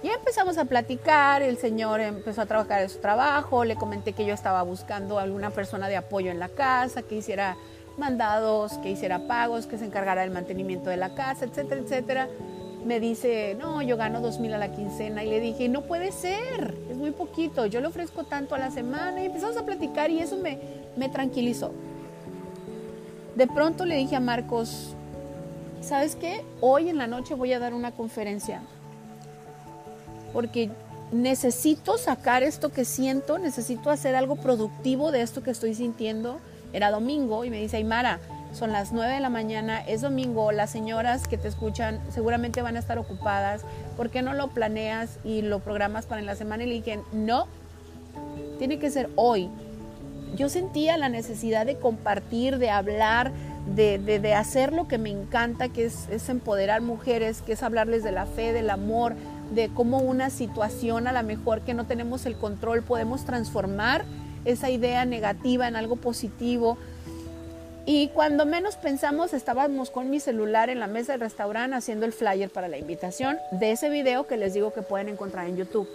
Y 0.04 0.10
empezamos 0.10 0.58
a 0.60 0.66
platicar, 0.66 1.42
el 1.42 1.58
señor 1.58 2.00
empezó 2.00 2.42
a 2.42 2.46
trabajar 2.46 2.84
en 2.84 2.90
su 2.90 3.00
trabajo, 3.00 3.66
le 3.66 3.76
comenté 3.76 4.14
que 4.14 4.26
yo 4.26 4.36
estaba 4.36 4.62
buscando 4.62 5.18
alguna 5.18 5.50
persona 5.50 5.88
de 5.88 5.98
apoyo 5.98 6.30
en 6.30 6.40
la 6.40 6.50
casa, 6.50 7.02
que 7.02 7.16
hiciera 7.16 7.58
mandados, 7.98 8.74
que 8.80 8.92
hiciera 8.92 9.28
pagos, 9.28 9.66
que 9.66 9.80
se 9.80 9.86
encargara 9.86 10.22
del 10.22 10.30
mantenimiento 10.30 10.92
de 10.92 10.98
la 10.98 11.16
casa, 11.16 11.46
etcétera, 11.46 11.82
etcétera 11.82 12.30
me 12.86 13.00
dice, 13.00 13.58
no, 13.60 13.82
yo 13.82 13.98
gano 13.98 14.22
dos 14.22 14.40
mil 14.40 14.54
a 14.54 14.60
la 14.60 14.72
quincena. 14.72 15.24
Y 15.24 15.30
le 15.30 15.40
dije, 15.40 15.68
no 15.68 15.82
puede 15.82 16.12
ser, 16.12 16.78
es 16.90 16.96
muy 16.96 17.12
poquito, 17.12 17.66
yo 17.66 17.82
le 17.82 17.88
ofrezco 17.88 18.24
tanto 18.24 18.54
a 18.54 18.60
la 18.60 18.70
semana. 18.70 19.22
Y 19.24 19.26
empezamos 19.26 19.58
a 19.58 19.66
platicar 19.66 20.12
y 20.12 20.20
eso 20.20 20.38
me, 20.38 20.60
me 20.96 21.10
tranquilizó. 21.10 21.72
De 23.36 23.48
pronto 23.48 23.86
le 23.86 23.98
dije 23.98 24.16
a 24.16 24.20
Marcos, 24.20 24.94
¿sabes 25.82 26.16
qué? 26.16 26.46
Hoy 26.62 26.90
en 26.90 26.98
la 26.98 27.08
noche 27.08 27.34
voy 27.34 27.52
a 27.54 27.60
dar 27.60 27.74
una 27.74 27.92
conferencia. 27.92 28.62
Porque 30.32 30.70
necesito 31.12 31.98
sacar 31.98 32.44
esto 32.44 32.72
que 32.72 32.86
siento, 32.86 33.40
necesito 33.40 33.90
hacer 33.90 34.16
algo 34.16 34.36
productivo 34.36 35.12
de 35.12 35.22
esto 35.22 35.42
que 35.42 35.52
estoy 35.52 35.74
sintiendo. 35.74 36.38
Era 36.72 36.92
domingo 36.92 37.46
y 37.46 37.50
me 37.50 37.60
dice, 37.60 37.78
Aymara, 37.78 38.20
son 38.56 38.72
las 38.72 38.94
9 38.94 39.14
de 39.14 39.20
la 39.20 39.30
mañana, 39.30 39.82
es 39.86 40.02
domingo, 40.02 40.52
las 40.54 40.70
señoras 40.70 41.28
que 41.28 41.38
te 41.38 41.48
escuchan 41.50 42.00
seguramente 42.10 42.62
van 42.62 42.78
a 42.78 42.80
estar 42.80 42.98
ocupadas, 42.98 43.64
¿por 43.98 44.10
qué 44.10 44.22
no 44.22 44.34
lo 44.34 44.48
planeas 44.48 45.20
y 45.26 45.42
lo 45.42 45.60
programas 45.60 46.06
para 46.06 46.22
en 46.22 46.26
la 46.26 46.36
semana? 46.36 46.64
Y 46.64 46.68
le 46.68 47.00
no, 47.12 47.48
tiene 48.58 48.80
que 48.80 48.90
ser 48.90 49.10
hoy. 49.16 49.50
Yo 50.38 50.48
sentía 50.48 50.98
la 50.98 51.10
necesidad 51.10 51.66
de 51.66 51.76
compartir, 51.76 52.58
de 52.58 52.70
hablar, 52.70 53.32
de, 53.76 54.34
hacer 54.34 54.72
lo 54.72 54.88
que 54.88 54.98
me 54.98 55.10
encanta, 55.10 55.70
que 55.70 55.86
es, 55.86 56.08
es 56.10 56.30
empoderar 56.30 56.82
mujeres, 56.82 57.42
que 57.42 57.54
es 57.54 57.64
hablarles 57.64 58.04
de 58.04 58.12
la 58.12 58.26
fe, 58.26 58.54
del 58.54 58.70
amor, 58.70 59.16
de 59.54 59.70
cómo 59.70 60.00
una 60.00 60.30
situación 60.30 61.08
a 61.08 61.12
la 61.12 61.24
mejor 61.24 61.62
que 61.62 61.74
no 61.74 61.86
tenemos 61.86 62.26
el 62.26 62.36
control 62.36 62.84
podemos 62.84 63.26
transformar 63.26 64.06
esa 64.46 64.70
idea 64.70 65.06
negativa 65.06 65.68
en 65.68 65.76
algo 65.76 65.96
positivo, 65.96 66.78
y 67.86 68.08
cuando 68.10 68.46
menos 68.46 68.78
pensamos, 68.78 69.34
estábamos 69.34 69.92
con 69.92 70.10
mi 70.10 70.20
celular 70.20 70.70
en 70.70 70.80
la 70.80 70.88
mesa 70.88 71.12
del 71.12 71.22
restaurante 71.22 71.76
haciendo 71.76 72.06
el 72.08 72.14
flyer 72.14 72.50
para 72.50 72.68
la 72.68 72.78
invitación 72.78 73.38
de 73.52 73.72
ese 73.72 73.90
video 73.90 74.26
que 74.26 74.38
les 74.38 74.56
digo 74.56 74.74
que 74.74 74.82
pueden 74.82 75.08
encontrar 75.08 75.48
en 75.48 75.58
YouTube. 75.58 75.88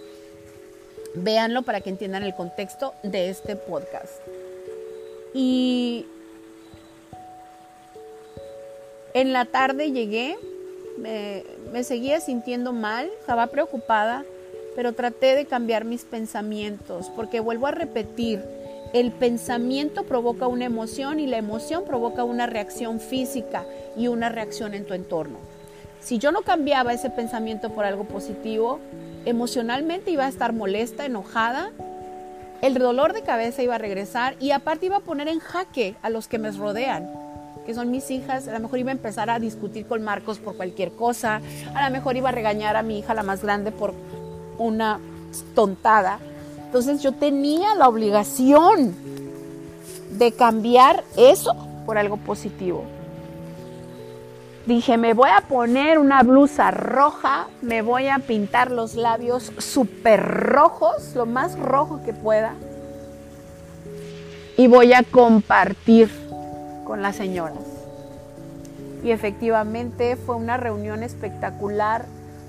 Véanlo 1.15 1.63
para 1.63 1.81
que 1.81 1.89
entiendan 1.89 2.23
el 2.23 2.33
contexto 2.33 2.93
de 3.03 3.29
este 3.29 3.57
podcast. 3.57 4.13
Y 5.33 6.05
en 9.13 9.33
la 9.33 9.43
tarde 9.43 9.91
llegué, 9.91 10.37
me, 10.97 11.43
me 11.73 11.83
seguía 11.83 12.21
sintiendo 12.21 12.71
mal, 12.71 13.09
estaba 13.19 13.47
preocupada, 13.47 14.23
pero 14.77 14.93
traté 14.93 15.35
de 15.35 15.45
cambiar 15.45 15.83
mis 15.83 16.05
pensamientos, 16.05 17.11
porque 17.15 17.41
vuelvo 17.41 17.67
a 17.67 17.71
repetir, 17.71 18.41
el 18.93 19.11
pensamiento 19.11 20.03
provoca 20.03 20.47
una 20.47 20.65
emoción 20.65 21.19
y 21.19 21.27
la 21.27 21.37
emoción 21.37 21.83
provoca 21.85 22.23
una 22.23 22.45
reacción 22.45 22.99
física 22.99 23.63
y 23.95 24.07
una 24.07 24.29
reacción 24.29 24.73
en 24.73 24.85
tu 24.85 24.93
entorno. 24.93 25.37
Si 26.01 26.17
yo 26.17 26.31
no 26.31 26.41
cambiaba 26.41 26.93
ese 26.93 27.09
pensamiento 27.09 27.69
por 27.69 27.85
algo 27.85 28.03
positivo, 28.03 28.79
emocionalmente 29.25 30.11
iba 30.11 30.25
a 30.25 30.29
estar 30.29 30.51
molesta, 30.51 31.05
enojada, 31.05 31.69
el 32.61 32.73
dolor 32.75 33.13
de 33.13 33.21
cabeza 33.21 33.63
iba 33.63 33.75
a 33.75 33.79
regresar 33.79 34.35
y 34.39 34.51
aparte 34.51 34.87
iba 34.87 34.97
a 34.97 35.01
poner 35.01 35.27
en 35.27 35.39
jaque 35.39 35.95
a 36.01 36.09
los 36.09 36.27
que 36.27 36.37
me 36.37 36.51
rodean, 36.51 37.09
que 37.65 37.73
son 37.73 37.91
mis 37.91 38.11
hijas. 38.11 38.47
A 38.47 38.53
lo 38.53 38.59
mejor 38.59 38.79
iba 38.79 38.89
a 38.89 38.93
empezar 38.93 39.29
a 39.29 39.39
discutir 39.39 39.85
con 39.85 40.03
Marcos 40.03 40.39
por 40.39 40.57
cualquier 40.57 40.91
cosa, 40.91 41.41
a 41.73 41.85
lo 41.85 41.91
mejor 41.91 42.17
iba 42.17 42.29
a 42.29 42.33
regañar 42.33 42.75
a 42.75 42.83
mi 42.83 42.99
hija 42.99 43.13
la 43.13 43.23
más 43.23 43.41
grande 43.41 43.71
por 43.71 43.93
una 44.57 44.99
tontada 45.55 46.19
entonces 46.71 47.01
yo 47.01 47.11
tenía 47.11 47.75
la 47.75 47.89
obligación 47.89 48.95
de 50.17 50.31
cambiar 50.31 51.03
eso 51.17 51.53
por 51.85 51.97
algo 51.97 52.15
positivo. 52.15 52.85
Dije, 54.65 54.95
me 54.95 55.13
voy 55.13 55.31
a 55.35 55.41
poner 55.41 55.99
una 55.99 56.23
blusa 56.23 56.71
roja, 56.71 57.47
me 57.61 57.81
voy 57.81 58.07
a 58.07 58.19
pintar 58.19 58.71
los 58.71 58.95
labios 58.95 59.51
súper 59.57 60.25
rojos, 60.25 61.13
lo 61.13 61.25
más 61.25 61.59
rojo 61.59 61.99
que 62.05 62.13
pueda, 62.13 62.53
y 64.55 64.67
voy 64.67 64.93
a 64.93 65.03
compartir 65.03 66.09
con 66.85 67.01
las 67.01 67.17
señoras. 67.17 67.65
Y 69.03 69.11
efectivamente 69.11 70.15
fue 70.15 70.35
una 70.35 70.55
reunión 70.55 71.03
espectacular. 71.03 72.05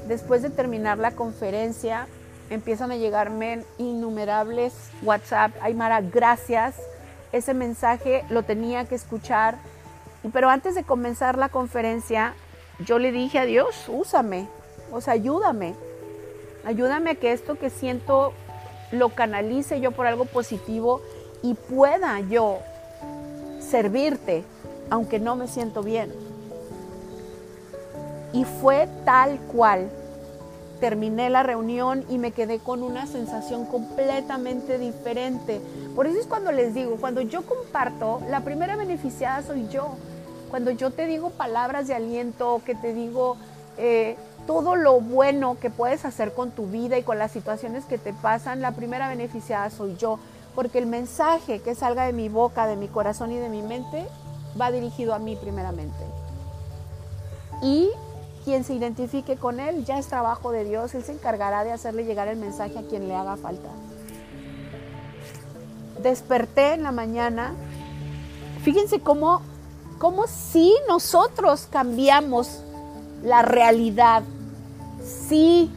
Después 0.07 0.43
de 0.43 0.51
terminar 0.51 0.99
la 0.99 1.11
conferencia, 1.11 2.07
empiezan 2.53 2.93
a 2.93 2.97
llegarme 2.97 3.65
innumerables 3.79 4.75
WhatsApp. 5.03 5.53
Aymara, 5.63 6.01
gracias. 6.01 6.77
Ese 7.33 7.55
mensaje 7.55 8.25
lo 8.29 8.43
tenía 8.43 8.85
que 8.85 8.95
escuchar. 8.95 9.57
Pero 10.33 10.51
antes 10.51 10.75
de 10.75 10.85
comenzar 10.85 11.39
la 11.39 11.49
conferencia, 11.49 12.35
yo 12.85 12.99
le 12.99 13.11
dije 13.11 13.39
a 13.39 13.45
Dios, 13.45 13.89
úsame, 13.89 14.49
o 14.93 15.01
sea, 15.01 15.15
ayúdame. 15.15 15.75
Ayúdame 16.65 17.11
a 17.11 17.15
que 17.17 17.33
esto 17.33 17.57
que 17.57 17.71
siento 17.71 18.33
lo 18.93 19.09
canalice 19.09 19.81
yo 19.81 19.91
por 19.91 20.07
algo 20.07 20.27
positivo 20.27 21.01
y 21.43 21.55
pueda 21.55 22.21
yo 22.21 22.59
servirte, 23.59 24.45
aunque 24.91 25.19
no 25.19 25.35
me 25.35 25.49
siento 25.49 25.83
bien. 25.83 26.13
Y 28.33 28.45
fue 28.45 28.89
tal 29.05 29.39
cual. 29.41 29.91
Terminé 30.83 31.31
la 31.31 31.45
reunión 31.45 32.05
y 32.11 32.19
me 32.19 32.33
quedé 32.33 32.59
con 32.59 32.83
una 32.83 33.07
sensación 33.07 33.67
completamente 33.67 34.79
diferente. 34.79 35.61
Por 35.95 36.09
eso 36.09 36.19
es 36.19 36.27
cuando 36.27 36.51
les 36.51 36.75
digo, 36.75 36.97
cuando 36.97 37.21
yo 37.21 37.43
comparto, 37.47 38.21
la 38.29 38.41
primera 38.41 38.75
beneficiada 38.75 39.45
soy 39.45 39.69
yo. 39.69 39.91
Cuando 40.51 40.73
yo 40.73 40.91
te 40.91 41.07
digo 41.07 41.31
palabras 41.31 41.87
de 41.87 41.95
aliento, 41.95 42.63
que 42.67 42.75
te 42.75 42.95
digo 42.95 43.37
eh, 43.79 44.17
todo 44.49 44.75
lo 44.75 45.01
bueno 45.01 45.57
que 45.61 45.71
puedes 45.71 46.05
hacer 46.05 46.35
con 46.35 46.51
tu 46.51 46.67
vida 46.67 46.99
y 46.99 47.05
con 47.05 47.17
las 47.17 47.31
situaciones 47.31 47.85
que 47.85 47.97
te 47.97 48.13
pasan, 48.13 48.61
la 48.61 48.73
primera 48.73 49.09
beneficiada 49.09 49.71
soy 49.71 49.95
yo. 49.97 50.19
Porque 50.57 50.79
el 50.79 50.87
mensaje 50.87 51.61
que 51.61 51.77
salga 51.77 52.07
de 52.07 52.13
mi 52.13 52.29
boca, 52.29 52.67
de 52.67 52.75
mi 52.75 52.89
corazón 52.89 53.31
y 53.31 53.37
de 53.37 53.51
mi 53.51 53.63
mente 53.63 54.05
va 54.61 54.73
dirigido 54.73 55.15
a 55.15 55.21
mí 55.21 55.37
primeramente. 55.37 56.05
Y 57.63 57.89
quien 58.45 58.65
se 58.65 58.75
identifique 58.75 59.37
con 59.37 59.61
él 59.61 59.85
ya 59.85 59.99
es 59.99 60.07
trabajo 60.07 60.51
de 60.51 60.65
Dios, 60.65 60.95
Él 60.95 61.05
se 61.05 61.13
encargará 61.13 61.65
de 61.65 61.73
hacerle 61.73 62.05
llegar 62.05 62.29
el 62.29 62.37
mensaje 62.37 62.79
a 62.79 62.83
quien 62.83 63.09
le 63.09 63.15
haga 63.15 63.37
falta. 63.37 63.69
Desperté 66.03 66.75
en 66.75 66.83
la 66.83 66.93
mañana, 66.93 67.55
fíjense 68.63 69.01
cómo, 69.01 69.43
cómo 69.99 70.27
si 70.27 70.75
nosotros 70.89 71.69
cambiamos 71.71 72.63
la 73.23 73.43
realidad, 73.43 74.25
si 75.29 75.71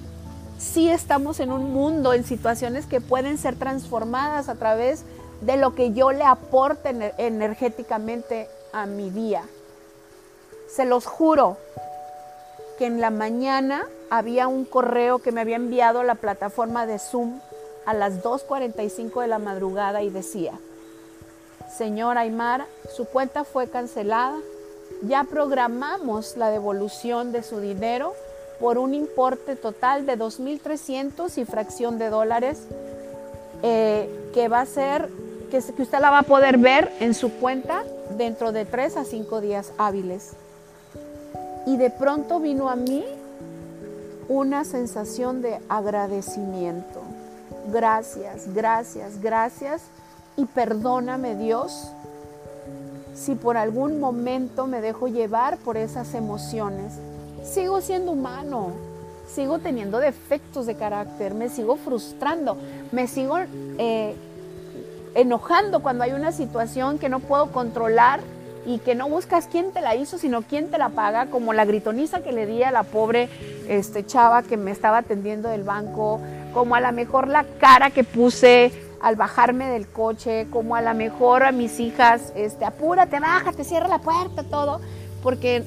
sí 0.57 0.89
estamos 0.89 1.39
en 1.39 1.51
un 1.51 1.71
mundo, 1.71 2.13
en 2.13 2.23
situaciones 2.23 2.85
que 2.87 3.01
pueden 3.01 3.37
ser 3.37 3.55
transformadas 3.55 4.49
a 4.49 4.55
través 4.55 5.03
de 5.41 5.57
lo 5.57 5.75
que 5.75 5.93
yo 5.93 6.11
le 6.11 6.23
aporte 6.23 7.13
energéticamente 7.17 8.47
a 8.73 8.85
mi 8.85 9.09
día. 9.09 9.43
Se 10.67 10.85
los 10.85 11.05
juro, 11.05 11.57
que 12.77 12.85
en 12.85 13.01
la 13.01 13.09
mañana 13.09 13.87
había 14.09 14.47
un 14.47 14.65
correo 14.65 15.19
que 15.19 15.31
me 15.31 15.41
había 15.41 15.55
enviado 15.55 16.03
la 16.03 16.15
plataforma 16.15 16.85
de 16.85 16.99
Zoom 16.99 17.39
a 17.85 17.93
las 17.93 18.23
2.45 18.23 19.21
de 19.21 19.27
la 19.27 19.39
madrugada 19.39 20.01
y 20.01 20.09
decía, 20.09 20.53
Señor 21.75 22.17
Aymar, 22.17 22.65
su 22.95 23.05
cuenta 23.05 23.43
fue 23.43 23.67
cancelada, 23.67 24.37
ya 25.01 25.23
programamos 25.23 26.37
la 26.37 26.49
devolución 26.49 27.31
de 27.31 27.43
su 27.43 27.59
dinero 27.59 28.13
por 28.59 28.77
un 28.77 28.93
importe 28.93 29.55
total 29.55 30.05
de 30.05 30.17
2.300 30.17 31.37
y 31.37 31.45
fracción 31.45 31.97
de 31.97 32.09
dólares 32.09 32.63
eh, 33.61 34.09
que 34.33 34.47
va 34.47 34.61
a 34.61 34.65
ser, 34.65 35.09
que, 35.51 35.61
que 35.61 35.81
usted 35.81 35.99
la 35.99 36.11
va 36.11 36.19
a 36.19 36.23
poder 36.23 36.57
ver 36.57 36.91
en 36.99 37.13
su 37.13 37.31
cuenta 37.33 37.83
dentro 38.17 38.51
de 38.51 38.65
3 38.65 38.97
a 38.97 39.03
5 39.03 39.41
días 39.41 39.71
hábiles. 39.77 40.33
Y 41.65 41.77
de 41.77 41.89
pronto 41.89 42.39
vino 42.39 42.69
a 42.69 42.75
mí 42.75 43.03
una 44.27 44.63
sensación 44.63 45.41
de 45.41 45.59
agradecimiento. 45.69 47.01
Gracias, 47.71 48.53
gracias, 48.53 49.21
gracias. 49.21 49.83
Y 50.37 50.45
perdóname 50.45 51.35
Dios 51.35 51.91
si 53.15 53.35
por 53.35 53.57
algún 53.57 53.99
momento 53.99 54.67
me 54.67 54.81
dejo 54.81 55.07
llevar 55.07 55.57
por 55.57 55.77
esas 55.77 56.13
emociones. 56.13 56.93
Sigo 57.43 57.81
siendo 57.81 58.11
humano, 58.11 58.71
sigo 59.27 59.59
teniendo 59.59 59.99
defectos 59.99 60.65
de 60.65 60.75
carácter, 60.75 61.33
me 61.33 61.49
sigo 61.49 61.77
frustrando, 61.77 62.57
me 62.91 63.07
sigo 63.07 63.37
eh, 63.77 64.15
enojando 65.13 65.81
cuando 65.81 66.03
hay 66.03 66.11
una 66.11 66.31
situación 66.31 66.99
que 66.99 67.09
no 67.09 67.19
puedo 67.21 67.51
controlar 67.51 68.19
y 68.65 68.79
que 68.79 68.95
no 68.95 69.07
buscas 69.07 69.47
quién 69.47 69.71
te 69.71 69.81
la 69.81 69.95
hizo, 69.95 70.17
sino 70.17 70.41
quién 70.41 70.71
te 70.71 70.77
la 70.77 70.89
paga, 70.89 71.27
como 71.27 71.53
la 71.53 71.65
gritoniza 71.65 72.21
que 72.21 72.31
le 72.31 72.45
di 72.45 72.63
a 72.63 72.71
la 72.71 72.83
pobre 72.83 73.29
este, 73.67 74.05
chava 74.05 74.43
que 74.43 74.57
me 74.57 74.71
estaba 74.71 74.99
atendiendo 74.99 75.49
del 75.49 75.63
banco, 75.63 76.19
como 76.53 76.75
a 76.75 76.81
lo 76.81 76.91
mejor 76.91 77.27
la 77.27 77.45
cara 77.59 77.91
que 77.91 78.03
puse 78.03 78.71
al 79.01 79.15
bajarme 79.15 79.69
del 79.69 79.87
coche, 79.87 80.47
como 80.49 80.75
a 80.75 80.81
lo 80.81 80.93
mejor 80.95 81.43
a 81.43 81.51
mis 81.51 81.79
hijas, 81.79 82.33
este, 82.35 82.65
apúrate, 82.65 83.19
bájate, 83.19 83.63
cierra 83.63 83.87
la 83.87 83.99
puerta, 83.99 84.43
todo, 84.43 84.81
porque 85.21 85.63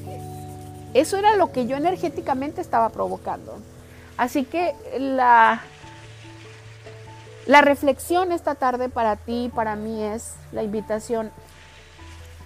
eso 0.93 1.17
era 1.17 1.35
lo 1.37 1.51
que 1.51 1.65
yo 1.65 1.77
energéticamente 1.77 2.59
estaba 2.59 2.89
provocando. 2.89 3.57
Así 4.17 4.43
que 4.43 4.75
la, 4.97 5.61
la 7.45 7.61
reflexión 7.61 8.33
esta 8.33 8.55
tarde 8.55 8.89
para 8.89 9.15
ti, 9.15 9.49
para 9.55 9.77
mí 9.77 10.03
es 10.03 10.33
la 10.51 10.63
invitación 10.63 11.31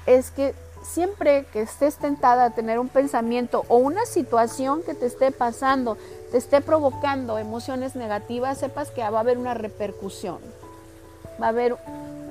es 0.06 0.32
que 0.32 0.54
siempre 0.84 1.46
que 1.52 1.62
estés 1.62 1.96
tentada 1.96 2.46
a 2.46 2.50
tener 2.52 2.80
un 2.80 2.89
pensamiento 2.89 3.66
o 3.68 3.78
una 3.78 4.06
situación 4.06 4.84
que 4.84 4.94
te 4.94 5.06
esté 5.06 5.32
pasando, 5.32 5.98
te 6.32 6.38
esté 6.38 6.62
provocando 6.62 7.38
emociones 7.38 7.96
negativas, 7.96 8.58
sepas 8.58 8.92
que 8.92 9.02
va 9.02 9.18
a 9.18 9.22
haber 9.22 9.38
una 9.38 9.54
repercusión. 9.54 10.38
Va 11.42 11.48
a 11.48 11.50
haber, 11.50 11.78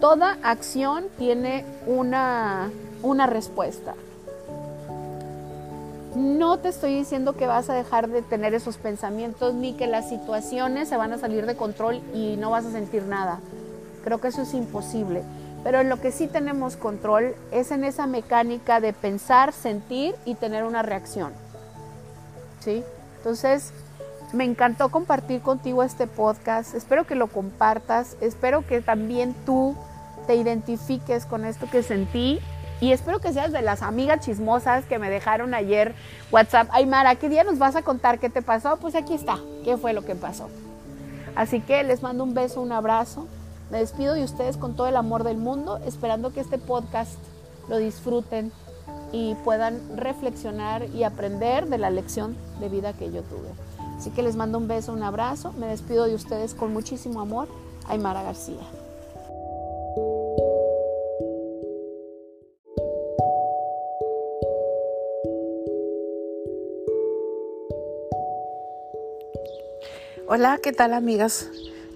toda 0.01 0.39
acción 0.43 1.07
tiene 1.19 1.65
una, 1.87 2.71
una 3.03 3.27
respuesta. 3.27 3.95
No 6.15 6.59
te 6.59 6.69
estoy 6.69 6.95
diciendo 6.95 7.33
que 7.37 7.47
vas 7.47 7.71
a 7.71 7.75
dejar 7.75 8.09
de 8.09 8.21
tener 8.21 8.53
esos 8.53 8.77
pensamientos 8.77 9.55
ni 9.55 9.73
que 9.73 9.87
las 9.87 10.11
situaciones 10.11 10.91
se 10.91 10.99
van 10.99 11.15
a 11.15 11.19
salir 11.19 11.47
de 11.47 11.57
control 11.57 12.03
y 12.13 12.37
no 12.37 12.51
vas 12.51 12.67
a 12.67 12.71
sentir 12.71 13.05
nada. 13.05 13.41
Creo 14.05 14.21
que 14.21 14.29
eso 14.29 14.43
es 14.43 14.53
imposible 14.53 15.23
pero 15.64 15.81
en 15.81 15.88
lo 15.88 16.01
que 16.01 16.12
sí 16.12 16.27
tenemos 16.27 16.77
control 16.77 17.35
es 17.51 17.70
en 17.70 17.85
esa 17.85 18.07
mecánica 18.07 18.81
de 18.81 18.92
pensar, 18.92 19.53
sentir 19.53 20.14
y 20.25 20.35
tener 20.35 20.64
una 20.64 20.83
reacción. 20.83 21.33
¿Sí? 22.61 22.83
Entonces, 23.18 23.72
me 24.33 24.44
encantó 24.44 24.88
compartir 24.88 25.42
contigo 25.42 25.83
este 25.83 26.07
podcast. 26.07 26.75
Espero 26.75 27.07
que 27.07 27.14
lo 27.14 27.27
compartas. 27.27 28.16
Espero 28.20 28.66
que 28.66 28.81
también 28.81 29.35
tú 29.44 29.77
te 30.27 30.35
identifiques 30.35 31.27
con 31.27 31.44
esto 31.44 31.68
que 31.70 31.83
sentí. 31.83 32.40
Y 32.81 32.92
espero 32.92 33.20
que 33.20 33.33
seas 33.33 33.53
de 33.53 33.62
las 33.62 33.83
amigas 33.83 34.25
chismosas 34.25 34.85
que 34.87 34.98
me 34.98 35.11
dejaron 35.11 35.55
ayer 35.55 35.94
WhatsApp. 36.33 36.68
Ay, 36.72 36.87
Mara, 36.87 37.14
¿qué 37.14 37.29
día 37.29 37.44
nos 37.44 37.59
vas 37.59 37.77
a 37.77 37.83
contar 37.83 38.18
qué 38.18 38.29
te 38.29 38.42
pasó? 38.42 38.79
Pues 38.79 38.96
aquí 38.96 39.14
está. 39.14 39.38
¿Qué 39.64 39.77
fue 39.77 39.92
lo 39.92 40.05
que 40.05 40.16
pasó? 40.16 40.48
Así 41.37 41.61
que 41.61 41.85
les 41.85 42.03
mando 42.03 42.25
un 42.25 42.35
beso, 42.35 42.61
un 42.61 42.72
abrazo. 42.72 43.29
Me 43.73 43.79
despido 43.79 44.13
de 44.13 44.23
ustedes 44.23 44.59
con 44.59 44.77
todo 44.77 44.87
el 44.87 44.97
amor 44.97 45.25
del 45.25 45.39
mundo, 45.39 45.81
esperando 45.87 46.31
que 46.31 46.41
este 46.41 46.59
podcast 46.59 47.15
lo 47.71 47.79
disfruten 47.79 48.53
y 49.13 49.35
puedan 49.47 49.97
reflexionar 49.97 50.91
y 50.91 51.05
aprender 51.05 51.67
de 51.67 51.79
la 51.79 51.89
lección 51.89 52.37
de 52.61 52.69
vida 52.69 52.93
que 52.93 53.11
yo 53.11 53.23
tuve. 53.23 53.49
Así 53.97 54.11
que 54.11 54.23
les 54.23 54.37
mando 54.37 54.59
un 54.59 54.69
beso, 54.69 54.93
un 54.93 55.03
abrazo. 55.03 55.53
Me 55.53 55.69
despido 55.69 56.05
de 56.05 56.15
ustedes 56.15 56.53
con 56.53 56.75
muchísimo 56.75 57.23
amor. 57.23 57.49
Aymara 57.89 58.23
García. 58.23 58.61
Hola, 70.29 70.59
¿qué 70.63 70.75
tal 70.75 70.93
amigas? 70.93 71.49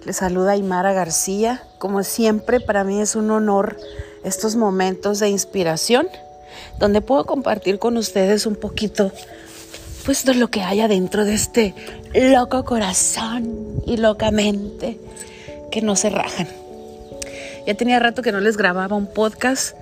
Les 0.05 0.15
saluda 0.15 0.53
Aymara 0.53 0.93
García. 0.93 1.66
Como 1.77 2.03
siempre, 2.03 2.59
para 2.59 2.83
mí 2.83 3.01
es 3.01 3.15
un 3.15 3.29
honor 3.29 3.77
estos 4.23 4.55
momentos 4.55 5.19
de 5.19 5.29
inspiración 5.29 6.07
donde 6.79 7.01
puedo 7.01 7.25
compartir 7.25 7.77
con 7.77 7.97
ustedes 7.97 8.45
un 8.45 8.55
poquito 8.55 9.11
pues 10.05 10.25
de 10.25 10.33
lo 10.35 10.49
que 10.49 10.61
hay 10.61 10.79
adentro 10.81 11.25
de 11.25 11.33
este 11.33 11.75
loco 12.13 12.63
corazón 12.63 13.81
y 13.85 13.97
locamente 13.97 14.97
que 15.69 15.81
no 15.81 15.95
se 15.95 16.09
rajan. 16.09 16.47
Ya 17.67 17.73
tenía 17.75 17.99
rato 17.99 18.21
que 18.21 18.31
no 18.31 18.39
les 18.39 18.55
grababa 18.55 18.95
un 18.95 19.07
podcast, 19.07 19.75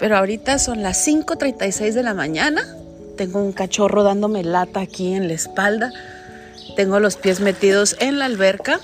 pero 0.00 0.16
ahorita 0.16 0.58
son 0.58 0.82
las 0.82 1.06
5.36 1.06 1.92
de 1.92 2.02
la 2.02 2.12
mañana. 2.12 2.62
Tengo 3.16 3.40
un 3.40 3.52
cachorro 3.52 4.02
dándome 4.02 4.42
lata 4.42 4.80
aquí 4.80 5.14
en 5.14 5.28
la 5.28 5.34
espalda. 5.34 5.92
Tengo 6.74 6.98
los 6.98 7.16
pies 7.16 7.38
metidos 7.38 7.96
en 8.00 8.18
la 8.18 8.24
alberca 8.24 8.80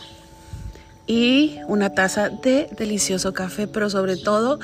y 1.07 1.59
una 1.69 1.91
taza 1.91 2.31
de 2.31 2.69
delicioso 2.77 3.33
café, 3.33 3.67
pero 3.67 3.91
sobre 3.91 4.17
todo 4.17 4.59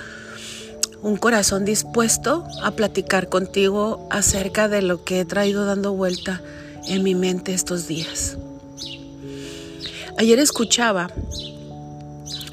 un 1.03 1.17
corazón 1.17 1.65
dispuesto 1.65 2.45
a 2.63 2.73
platicar 2.73 3.29
contigo 3.29 4.07
acerca 4.11 4.69
de 4.69 4.83
lo 4.83 5.05
que 5.05 5.21
he 5.21 5.25
traído 5.25 5.65
dando 5.65 5.93
vuelta 5.93 6.43
en 6.87 7.03
mi 7.03 7.15
mente 7.15 7.55
estos 7.55 7.87
días. 7.87 8.37
Ayer 10.19 10.39
escuchaba 10.39 11.11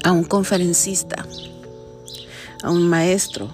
a 0.02 0.12
un 0.12 0.24
conferencista, 0.24 1.26
a 2.62 2.70
un 2.70 2.88
maestro, 2.88 3.52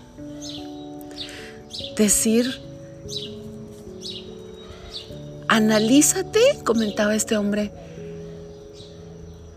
decir, 1.96 2.60
analízate, 5.48 6.40
comentaba 6.64 7.14
este 7.14 7.36
hombre, 7.36 7.72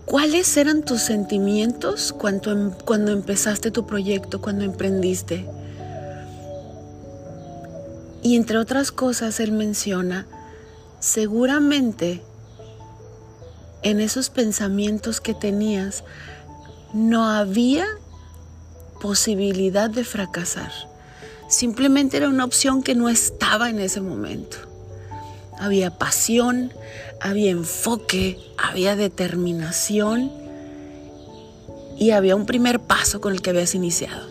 ¿Cuáles 0.08 0.56
eran 0.56 0.84
tus 0.84 1.02
sentimientos 1.02 2.14
cuando, 2.14 2.54
em, 2.54 2.72
cuando 2.72 3.12
empezaste 3.12 3.72
tu 3.72 3.86
proyecto, 3.86 4.40
cuando 4.40 4.64
emprendiste? 4.64 5.46
Y 8.24 8.38
entre 8.38 8.58
otras 8.58 8.94
cosas, 8.94 9.42
él 9.42 9.52
menciona, 9.52 10.26
seguramente 11.02 12.22
en 13.84 14.00
esos 14.00 14.30
pensamientos 14.30 15.20
que 15.20 15.34
tenías 15.34 16.06
no 16.94 17.28
había 17.28 17.86
posibilidad 19.02 19.90
de 19.90 20.06
fracasar. 20.06 20.72
Simplemente 21.50 22.16
era 22.16 22.30
una 22.30 22.46
opción 22.46 22.82
que 22.82 22.96
no 22.96 23.10
estaba 23.10 23.70
en 23.70 23.80
ese 23.80 24.00
momento. 24.00 24.67
Había 25.60 25.92
pasión, 25.92 26.72
había 27.20 27.52
enfoque, 27.52 28.38
había 28.58 28.96
determinación 28.96 30.32
y 31.98 32.12
había 32.12 32.36
un 32.36 32.46
primer 32.46 32.80
paso 32.80 33.22
con 33.22 33.34
el 33.34 33.42
que 33.42 33.50
habías 33.50 33.74
iniciado. 33.76 34.28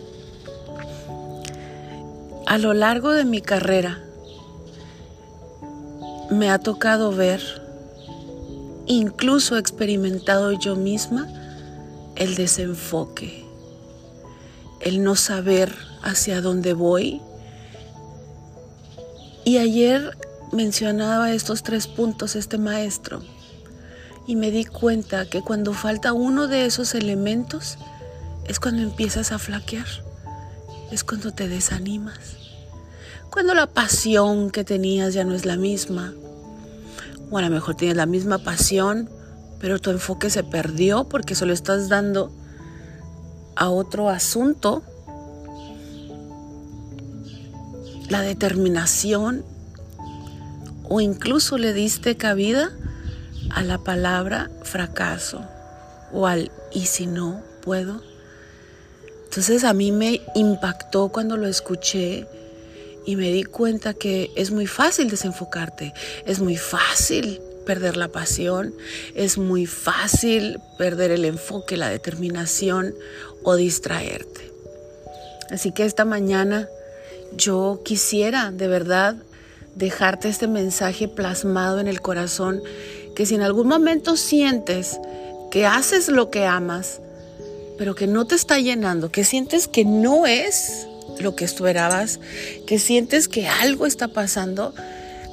A 2.45 2.57
lo 2.57 2.73
largo 2.73 3.11
de 3.11 3.25
mi 3.25 3.41
carrera 3.41 4.01
me 6.29 6.49
ha 6.49 6.59
tocado 6.59 7.11
ver, 7.11 7.41
incluso 8.85 9.57
experimentado 9.57 10.53
yo 10.53 10.75
misma, 10.75 11.27
el 12.15 12.35
desenfoque, 12.35 13.45
el 14.79 15.03
no 15.03 15.15
saber 15.15 15.73
hacia 16.01 16.41
dónde 16.41 16.73
voy. 16.73 17.21
Y 19.43 19.57
ayer 19.57 20.17
mencionaba 20.51 21.31
estos 21.31 21.63
tres 21.63 21.87
puntos 21.87 22.35
este 22.35 22.57
maestro 22.57 23.21
y 24.25 24.35
me 24.35 24.51
di 24.51 24.65
cuenta 24.65 25.29
que 25.29 25.41
cuando 25.41 25.73
falta 25.73 26.13
uno 26.13 26.47
de 26.47 26.65
esos 26.65 26.95
elementos 26.95 27.77
es 28.45 28.59
cuando 28.59 28.81
empiezas 28.81 29.31
a 29.31 29.39
flaquear, 29.39 29.87
es 30.91 31.03
cuando 31.03 31.31
te 31.31 31.47
desanimas, 31.47 32.37
cuando 33.31 33.53
la 33.53 33.67
pasión 33.67 34.51
que 34.51 34.63
tenías 34.63 35.13
ya 35.13 35.23
no 35.23 35.33
es 35.33 35.45
la 35.45 35.57
misma, 35.57 36.13
o 37.29 37.37
a 37.37 37.41
lo 37.41 37.49
mejor 37.49 37.75
tienes 37.75 37.97
la 37.97 38.05
misma 38.05 38.39
pasión, 38.39 39.09
pero 39.59 39.79
tu 39.79 39.89
enfoque 39.89 40.29
se 40.29 40.43
perdió 40.43 41.05
porque 41.05 41.35
solo 41.35 41.53
estás 41.53 41.89
dando 41.89 42.31
a 43.55 43.69
otro 43.69 44.09
asunto. 44.09 44.83
La 48.09 48.21
determinación 48.21 49.43
o 50.89 51.01
incluso 51.01 51.57
le 51.57 51.73
diste 51.73 52.15
cabida 52.15 52.71
a 53.49 53.63
la 53.63 53.77
palabra 53.77 54.49
fracaso 54.63 55.45
o 56.11 56.27
al 56.27 56.51
y 56.71 56.85
si 56.85 57.07
no 57.07 57.41
puedo. 57.61 58.01
Entonces 59.25 59.63
a 59.63 59.73
mí 59.73 59.91
me 59.91 60.21
impactó 60.35 61.09
cuando 61.09 61.37
lo 61.37 61.47
escuché 61.47 62.27
y 63.05 63.15
me 63.15 63.31
di 63.31 63.43
cuenta 63.43 63.93
que 63.93 64.31
es 64.35 64.51
muy 64.51 64.67
fácil 64.67 65.09
desenfocarte, 65.09 65.93
es 66.25 66.39
muy 66.39 66.57
fácil 66.57 67.39
perder 67.65 67.97
la 67.97 68.07
pasión, 68.07 68.73
es 69.15 69.37
muy 69.37 69.65
fácil 69.65 70.59
perder 70.77 71.11
el 71.11 71.25
enfoque, 71.25 71.77
la 71.77 71.89
determinación 71.89 72.95
o 73.43 73.55
distraerte. 73.55 74.51
Así 75.51 75.71
que 75.71 75.85
esta 75.85 76.05
mañana 76.05 76.67
yo 77.35 77.81
quisiera 77.83 78.51
de 78.51 78.67
verdad 78.67 79.15
dejarte 79.77 80.27
este 80.27 80.47
mensaje 80.47 81.07
plasmado 81.07 81.79
en 81.79 81.87
el 81.87 82.01
corazón, 82.01 82.61
que 83.15 83.25
si 83.25 83.35
en 83.35 83.41
algún 83.41 83.67
momento 83.67 84.17
sientes 84.17 84.99
que 85.51 85.65
haces 85.65 86.07
lo 86.09 86.29
que 86.29 86.45
amas, 86.45 86.99
pero 87.77 87.93
que 87.93 88.07
no 88.07 88.25
te 88.25 88.35
está 88.35 88.59
llenando, 88.59 89.11
que 89.11 89.23
sientes 89.23 89.67
que 89.67 89.85
no 89.85 90.25
es 90.25 90.87
lo 91.19 91.35
que 91.35 91.45
esperabas, 91.45 92.19
que 92.65 92.79
sientes 92.79 93.27
que 93.27 93.47
algo 93.47 93.85
está 93.85 94.07
pasando, 94.07 94.73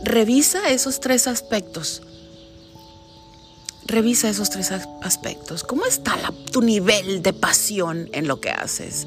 revisa 0.02 0.68
esos 0.68 1.00
tres 1.00 1.26
aspectos. 1.26 2.02
Revisa 3.86 4.28
esos 4.28 4.50
tres 4.50 4.72
aspectos. 5.02 5.62
¿Cómo 5.62 5.84
está 5.84 6.16
tu 6.52 6.62
nivel 6.62 7.22
de 7.22 7.32
pasión 7.32 8.08
en 8.12 8.28
lo 8.28 8.40
que 8.40 8.50
haces? 8.50 9.06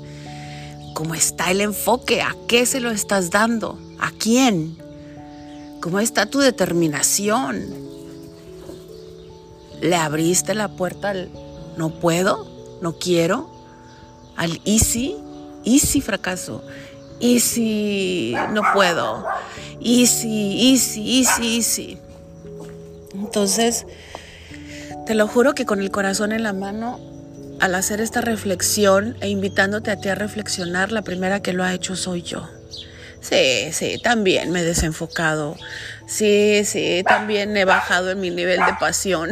¿Cómo 0.93 1.15
está 1.15 1.52
el 1.52 1.62
enfoque? 1.62 2.21
¿A 2.21 2.36
qué 2.47 2.65
se 2.65 2.80
lo 2.80 2.91
estás 2.91 3.32
dando? 3.32 3.80
¿A 4.00 4.12
quién? 4.12 4.87
¿Cómo 5.88 6.02
está 6.02 6.26
tu 6.26 6.39
determinación? 6.39 7.65
¿Le 9.80 9.95
abriste 9.95 10.54
la 10.54 10.67
puerta 10.67 11.12
al 11.12 11.30
no 11.78 11.91
puedo, 11.91 12.45
no 12.82 12.97
quiero, 12.97 13.50
al 14.36 14.60
easy, 14.65 15.15
easy 15.63 16.02
fracaso, 16.02 16.62
easy 17.21 18.36
no 18.52 18.63
puedo, 18.73 19.26
easy, 19.80 20.73
easy, 20.73 21.19
easy, 21.19 21.56
easy? 21.56 21.97
Entonces, 23.13 23.86
te 25.06 25.15
lo 25.15 25.26
juro 25.26 25.56
que 25.56 25.65
con 25.65 25.80
el 25.80 25.89
corazón 25.89 26.34
en 26.34 26.43
la 26.43 26.52
mano, 26.52 27.00
al 27.62 27.76
hacer 27.76 28.02
esta 28.02 28.19
reflexión 28.19 29.15
e 29.21 29.30
invitándote 29.30 29.91
a 29.91 30.02
ti 30.02 30.10
a 30.10 30.15
reflexionar, 30.15 30.91
la 30.91 31.04
primera 31.04 31.41
que 31.41 31.54
lo 31.54 31.63
ha 31.63 31.73
hecho 31.73 31.95
soy 31.95 32.23
yo. 32.23 32.57
Sí, 33.22 33.72
sí, 33.74 34.00
también 34.02 34.52
me 34.52 34.62
he 34.62 34.64
desenfocado. 34.64 35.58
Sí, 36.08 36.64
sí, 36.64 37.04
también 37.08 37.56
he 37.58 37.66
bajado 37.66 38.12
en 38.12 38.20
mi 38.20 38.30
nivel 38.30 38.60
de 38.66 38.74
pasión. 38.80 39.32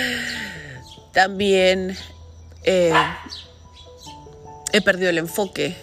también 1.12 1.96
eh, 2.62 2.92
he 4.72 4.80
perdido 4.80 5.10
el 5.10 5.18
enfoque. 5.18 5.76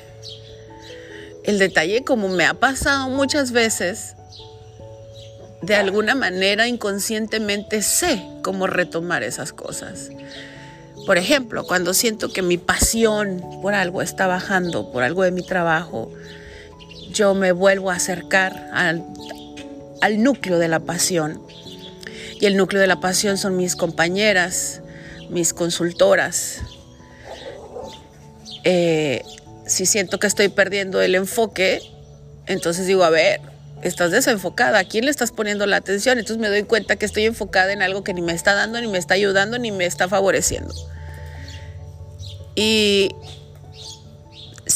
El 1.44 1.60
detalle, 1.60 2.04
como 2.04 2.28
me 2.30 2.46
ha 2.46 2.54
pasado 2.54 3.10
muchas 3.10 3.52
veces, 3.52 4.16
de 5.62 5.76
alguna 5.76 6.16
manera 6.16 6.68
inconscientemente 6.68 7.82
sé 7.82 8.24
cómo 8.44 8.68
retomar 8.68 9.24
esas 9.24 9.54
cosas. 9.54 10.10
Por 11.06 11.18
ejemplo, 11.18 11.66
cuando 11.66 11.94
siento 11.94 12.32
que 12.34 12.42
mi 12.42 12.58
pasión 12.58 13.42
por 13.62 13.74
algo 13.74 14.02
está 14.02 14.28
bajando, 14.28 14.92
por 14.92 15.04
algo 15.04 15.24
de 15.24 15.32
mi 15.32 15.42
trabajo, 15.42 16.12
yo 17.18 17.34
me 17.34 17.52
vuelvo 17.52 17.90
a 17.90 17.96
acercar 17.96 18.70
al, 18.74 19.04
núcleo 20.22 20.60
de 20.60 20.68
la 20.68 20.80
pasión. 20.80 21.42
Y 22.40 22.46
el 22.46 22.56
núcleo 22.56 22.80
de 22.80 22.88
la 22.88 23.00
pasión 23.00 23.38
son 23.38 23.58
mis 23.58 23.76
compañeras, 23.76 24.82
mis 25.30 25.54
consultoras. 25.54 26.60
Eh, 28.64 29.24
si 29.66 29.88
siento 29.88 30.20
que 30.20 30.28
estoy 30.28 30.50
perdiendo 30.50 31.02
el 31.02 31.16
enfoque, 31.16 31.82
entonces 32.46 32.86
digo, 32.86 33.04
a 33.04 33.10
ver, 33.10 33.42
estás 33.82 34.12
desenfocada, 34.12 34.80
¿a 34.80 34.84
quién 34.84 35.06
le 35.06 35.12
estás 35.12 35.32
poniendo 35.32 35.66
la 35.66 35.78
atención? 35.78 36.20
Entonces 36.20 36.38
me 36.38 36.50
doy 36.50 36.64
cuenta 36.64 36.96
que 36.96 37.06
estoy 37.08 37.26
enfocada 37.26 37.74
en 37.74 37.82
algo 37.82 38.04
que 38.04 38.14
ni 38.14 38.22
me 38.22 38.34
está 38.34 38.54
dando, 38.54 38.80
ni 38.80 38.88
me 38.88 39.00
está 39.00 39.16
ayudando, 39.16 39.58
ni 39.58 39.72
me 39.72 39.86
está 39.86 40.08
favoreciendo. 40.08 40.74
Y 42.56 43.10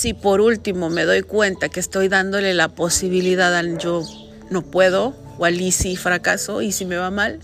si 0.02 0.16
por 0.16 0.42
último 0.42 0.90
me 0.90 1.06
doy 1.06 1.22
cuenta 1.22 1.70
que 1.70 1.80
estoy 1.80 2.08
dándole 2.08 2.56
la 2.56 2.70
posibilidad 2.70 3.56
al 3.56 3.78
yo 3.78 4.04
no 4.50 4.64
puedo 4.64 5.14
o 5.38 5.46
al 5.46 5.62
y 5.62 5.72
si 5.72 5.96
fracaso 5.96 6.64
y 6.64 6.72
si 6.72 6.86
me 6.86 6.98
va 6.98 7.12
mal, 7.12 7.40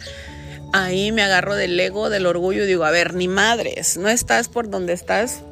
ahí 0.73 1.11
me 1.11 1.21
agarro 1.21 1.53
del 1.53 1.79
ego, 1.79 2.09
del 2.09 2.25
orgullo 2.25 2.63
y 2.63 2.65
digo, 2.65 2.83
a 2.83 2.89
ver, 2.89 3.13
ni 3.13 3.27
madres, 3.27 3.97
no 3.97 4.09
estás 4.09 4.49
por 4.49 4.71
donde 4.71 4.93
estás 4.93 5.43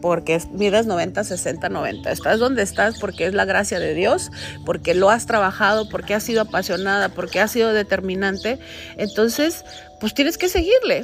porque 0.00 0.40
midas 0.52 0.86
90, 0.86 1.24
60, 1.24 1.68
90. 1.68 2.12
Estás 2.12 2.38
donde 2.38 2.62
estás 2.62 3.00
porque 3.00 3.26
es 3.26 3.34
la 3.34 3.44
gracia 3.44 3.80
de 3.80 3.92
Dios, 3.94 4.30
porque 4.64 4.94
lo 4.94 5.10
has 5.10 5.26
trabajado, 5.26 5.88
porque 5.88 6.14
has 6.14 6.22
sido 6.22 6.42
apasionada, 6.42 7.08
porque 7.08 7.40
has 7.40 7.50
sido 7.50 7.72
determinante. 7.72 8.60
Entonces, 8.98 9.64
pues 9.98 10.14
tienes 10.14 10.38
que 10.38 10.48
seguirle 10.48 11.02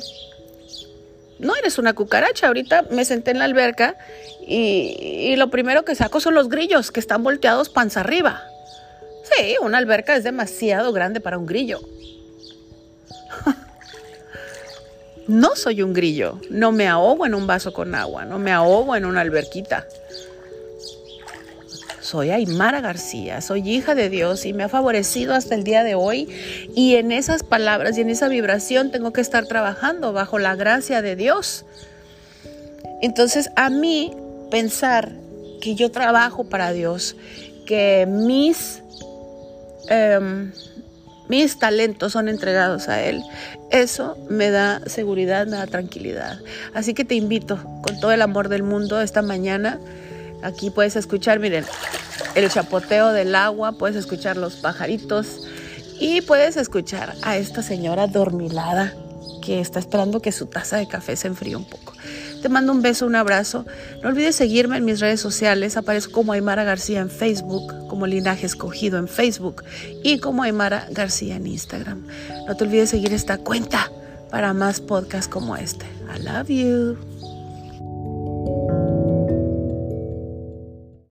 no 1.42 1.56
eres 1.56 1.78
una 1.78 1.92
cucaracha. 1.92 2.46
Ahorita 2.46 2.86
me 2.90 3.04
senté 3.04 3.32
en 3.32 3.40
la 3.40 3.44
alberca 3.44 3.96
y, 4.46 5.34
lo 5.36 5.50
primero 5.50 5.84
que 5.84 5.94
saco 5.94 6.20
son 6.20 6.34
los 6.34 6.48
grillos 6.48 6.90
que 6.90 7.00
están 7.00 7.22
volteados 7.22 7.68
panza 7.68 8.00
arriba. 8.00 8.42
Sí, 9.24 9.56
una 9.60 9.78
alberca 9.78 10.16
es 10.16 10.24
demasiado 10.24 10.92
grande 10.92 11.20
para 11.20 11.38
un 11.38 11.46
grillo. 11.46 11.80
no 15.26 15.56
soy 15.56 15.82
un 15.82 15.92
grillo, 15.92 16.40
no 16.48 16.72
me 16.72 16.88
ahogo 16.88 17.26
en 17.26 17.34
un 17.34 17.46
vaso 17.46 17.72
con 17.72 17.94
agua, 17.94 18.24
no 18.24 18.38
me 18.38 18.52
ahogo 18.52 18.96
en 18.96 19.04
una 19.04 19.20
alberquita. 19.20 19.86
Soy 22.02 22.30
Aymara 22.30 22.80
García, 22.80 23.40
soy 23.40 23.70
hija 23.70 23.94
de 23.94 24.10
Dios 24.10 24.44
y 24.44 24.52
me 24.52 24.64
ha 24.64 24.68
favorecido 24.68 25.34
hasta 25.34 25.54
el 25.54 25.62
día 25.62 25.84
de 25.84 25.94
hoy. 25.94 26.28
Y 26.74 26.96
en 26.96 27.12
esas 27.12 27.44
palabras 27.44 27.96
y 27.96 28.00
en 28.00 28.10
esa 28.10 28.26
vibración 28.26 28.90
tengo 28.90 29.12
que 29.12 29.20
estar 29.20 29.46
trabajando 29.46 30.12
bajo 30.12 30.40
la 30.40 30.56
gracia 30.56 31.00
de 31.00 31.14
Dios. 31.14 31.64
Entonces 33.02 33.50
a 33.54 33.70
mí 33.70 34.12
pensar 34.50 35.12
que 35.60 35.76
yo 35.76 35.92
trabajo 35.92 36.42
para 36.42 36.72
Dios, 36.72 37.14
que 37.66 38.04
mis, 38.08 38.82
em, 39.88 40.50
mis 41.28 41.56
talentos 41.60 42.10
son 42.14 42.28
entregados 42.28 42.88
a 42.88 43.00
Él. 43.00 43.22
Eso 43.70 44.18
me 44.28 44.50
da 44.50 44.82
seguridad, 44.86 45.46
me 45.46 45.56
da 45.56 45.68
tranquilidad. 45.68 46.40
Así 46.74 46.94
que 46.94 47.04
te 47.04 47.14
invito 47.14 47.62
con 47.80 48.00
todo 48.00 48.10
el 48.10 48.22
amor 48.22 48.48
del 48.48 48.64
mundo 48.64 49.00
esta 49.00 49.22
mañana. 49.22 49.78
Aquí 50.42 50.70
puedes 50.70 50.96
escuchar, 50.96 51.38
miren, 51.38 51.64
el 52.34 52.50
chapoteo 52.50 53.12
del 53.12 53.34
agua, 53.34 53.72
puedes 53.72 53.96
escuchar 53.96 54.36
los 54.36 54.56
pajaritos 54.56 55.46
y 56.00 56.20
puedes 56.22 56.56
escuchar 56.56 57.14
a 57.22 57.36
esta 57.36 57.62
señora 57.62 58.06
dormilada 58.06 58.94
que 59.42 59.60
está 59.60 59.78
esperando 59.78 60.20
que 60.20 60.32
su 60.32 60.46
taza 60.46 60.78
de 60.78 60.88
café 60.88 61.16
se 61.16 61.28
enfríe 61.28 61.56
un 61.56 61.64
poco. 61.64 61.92
Te 62.40 62.48
mando 62.48 62.72
un 62.72 62.82
beso, 62.82 63.06
un 63.06 63.14
abrazo. 63.14 63.66
No 64.02 64.08
olvides 64.08 64.34
seguirme 64.34 64.76
en 64.76 64.84
mis 64.84 64.98
redes 65.00 65.20
sociales. 65.20 65.76
Aparezco 65.76 66.12
como 66.12 66.32
Aymara 66.32 66.64
García 66.64 67.00
en 67.00 67.10
Facebook, 67.10 67.86
como 67.88 68.06
Linaje 68.06 68.46
Escogido 68.46 68.98
en 68.98 69.06
Facebook 69.06 69.62
y 70.02 70.18
como 70.18 70.42
Aymara 70.42 70.88
García 70.90 71.36
en 71.36 71.46
Instagram. 71.46 72.04
No 72.48 72.56
te 72.56 72.64
olvides 72.64 72.90
seguir 72.90 73.12
esta 73.12 73.38
cuenta 73.38 73.92
para 74.30 74.54
más 74.54 74.80
podcasts 74.80 75.28
como 75.28 75.56
este. 75.56 75.86
I 76.12 76.22
love 76.22 76.48
you. 76.48 76.98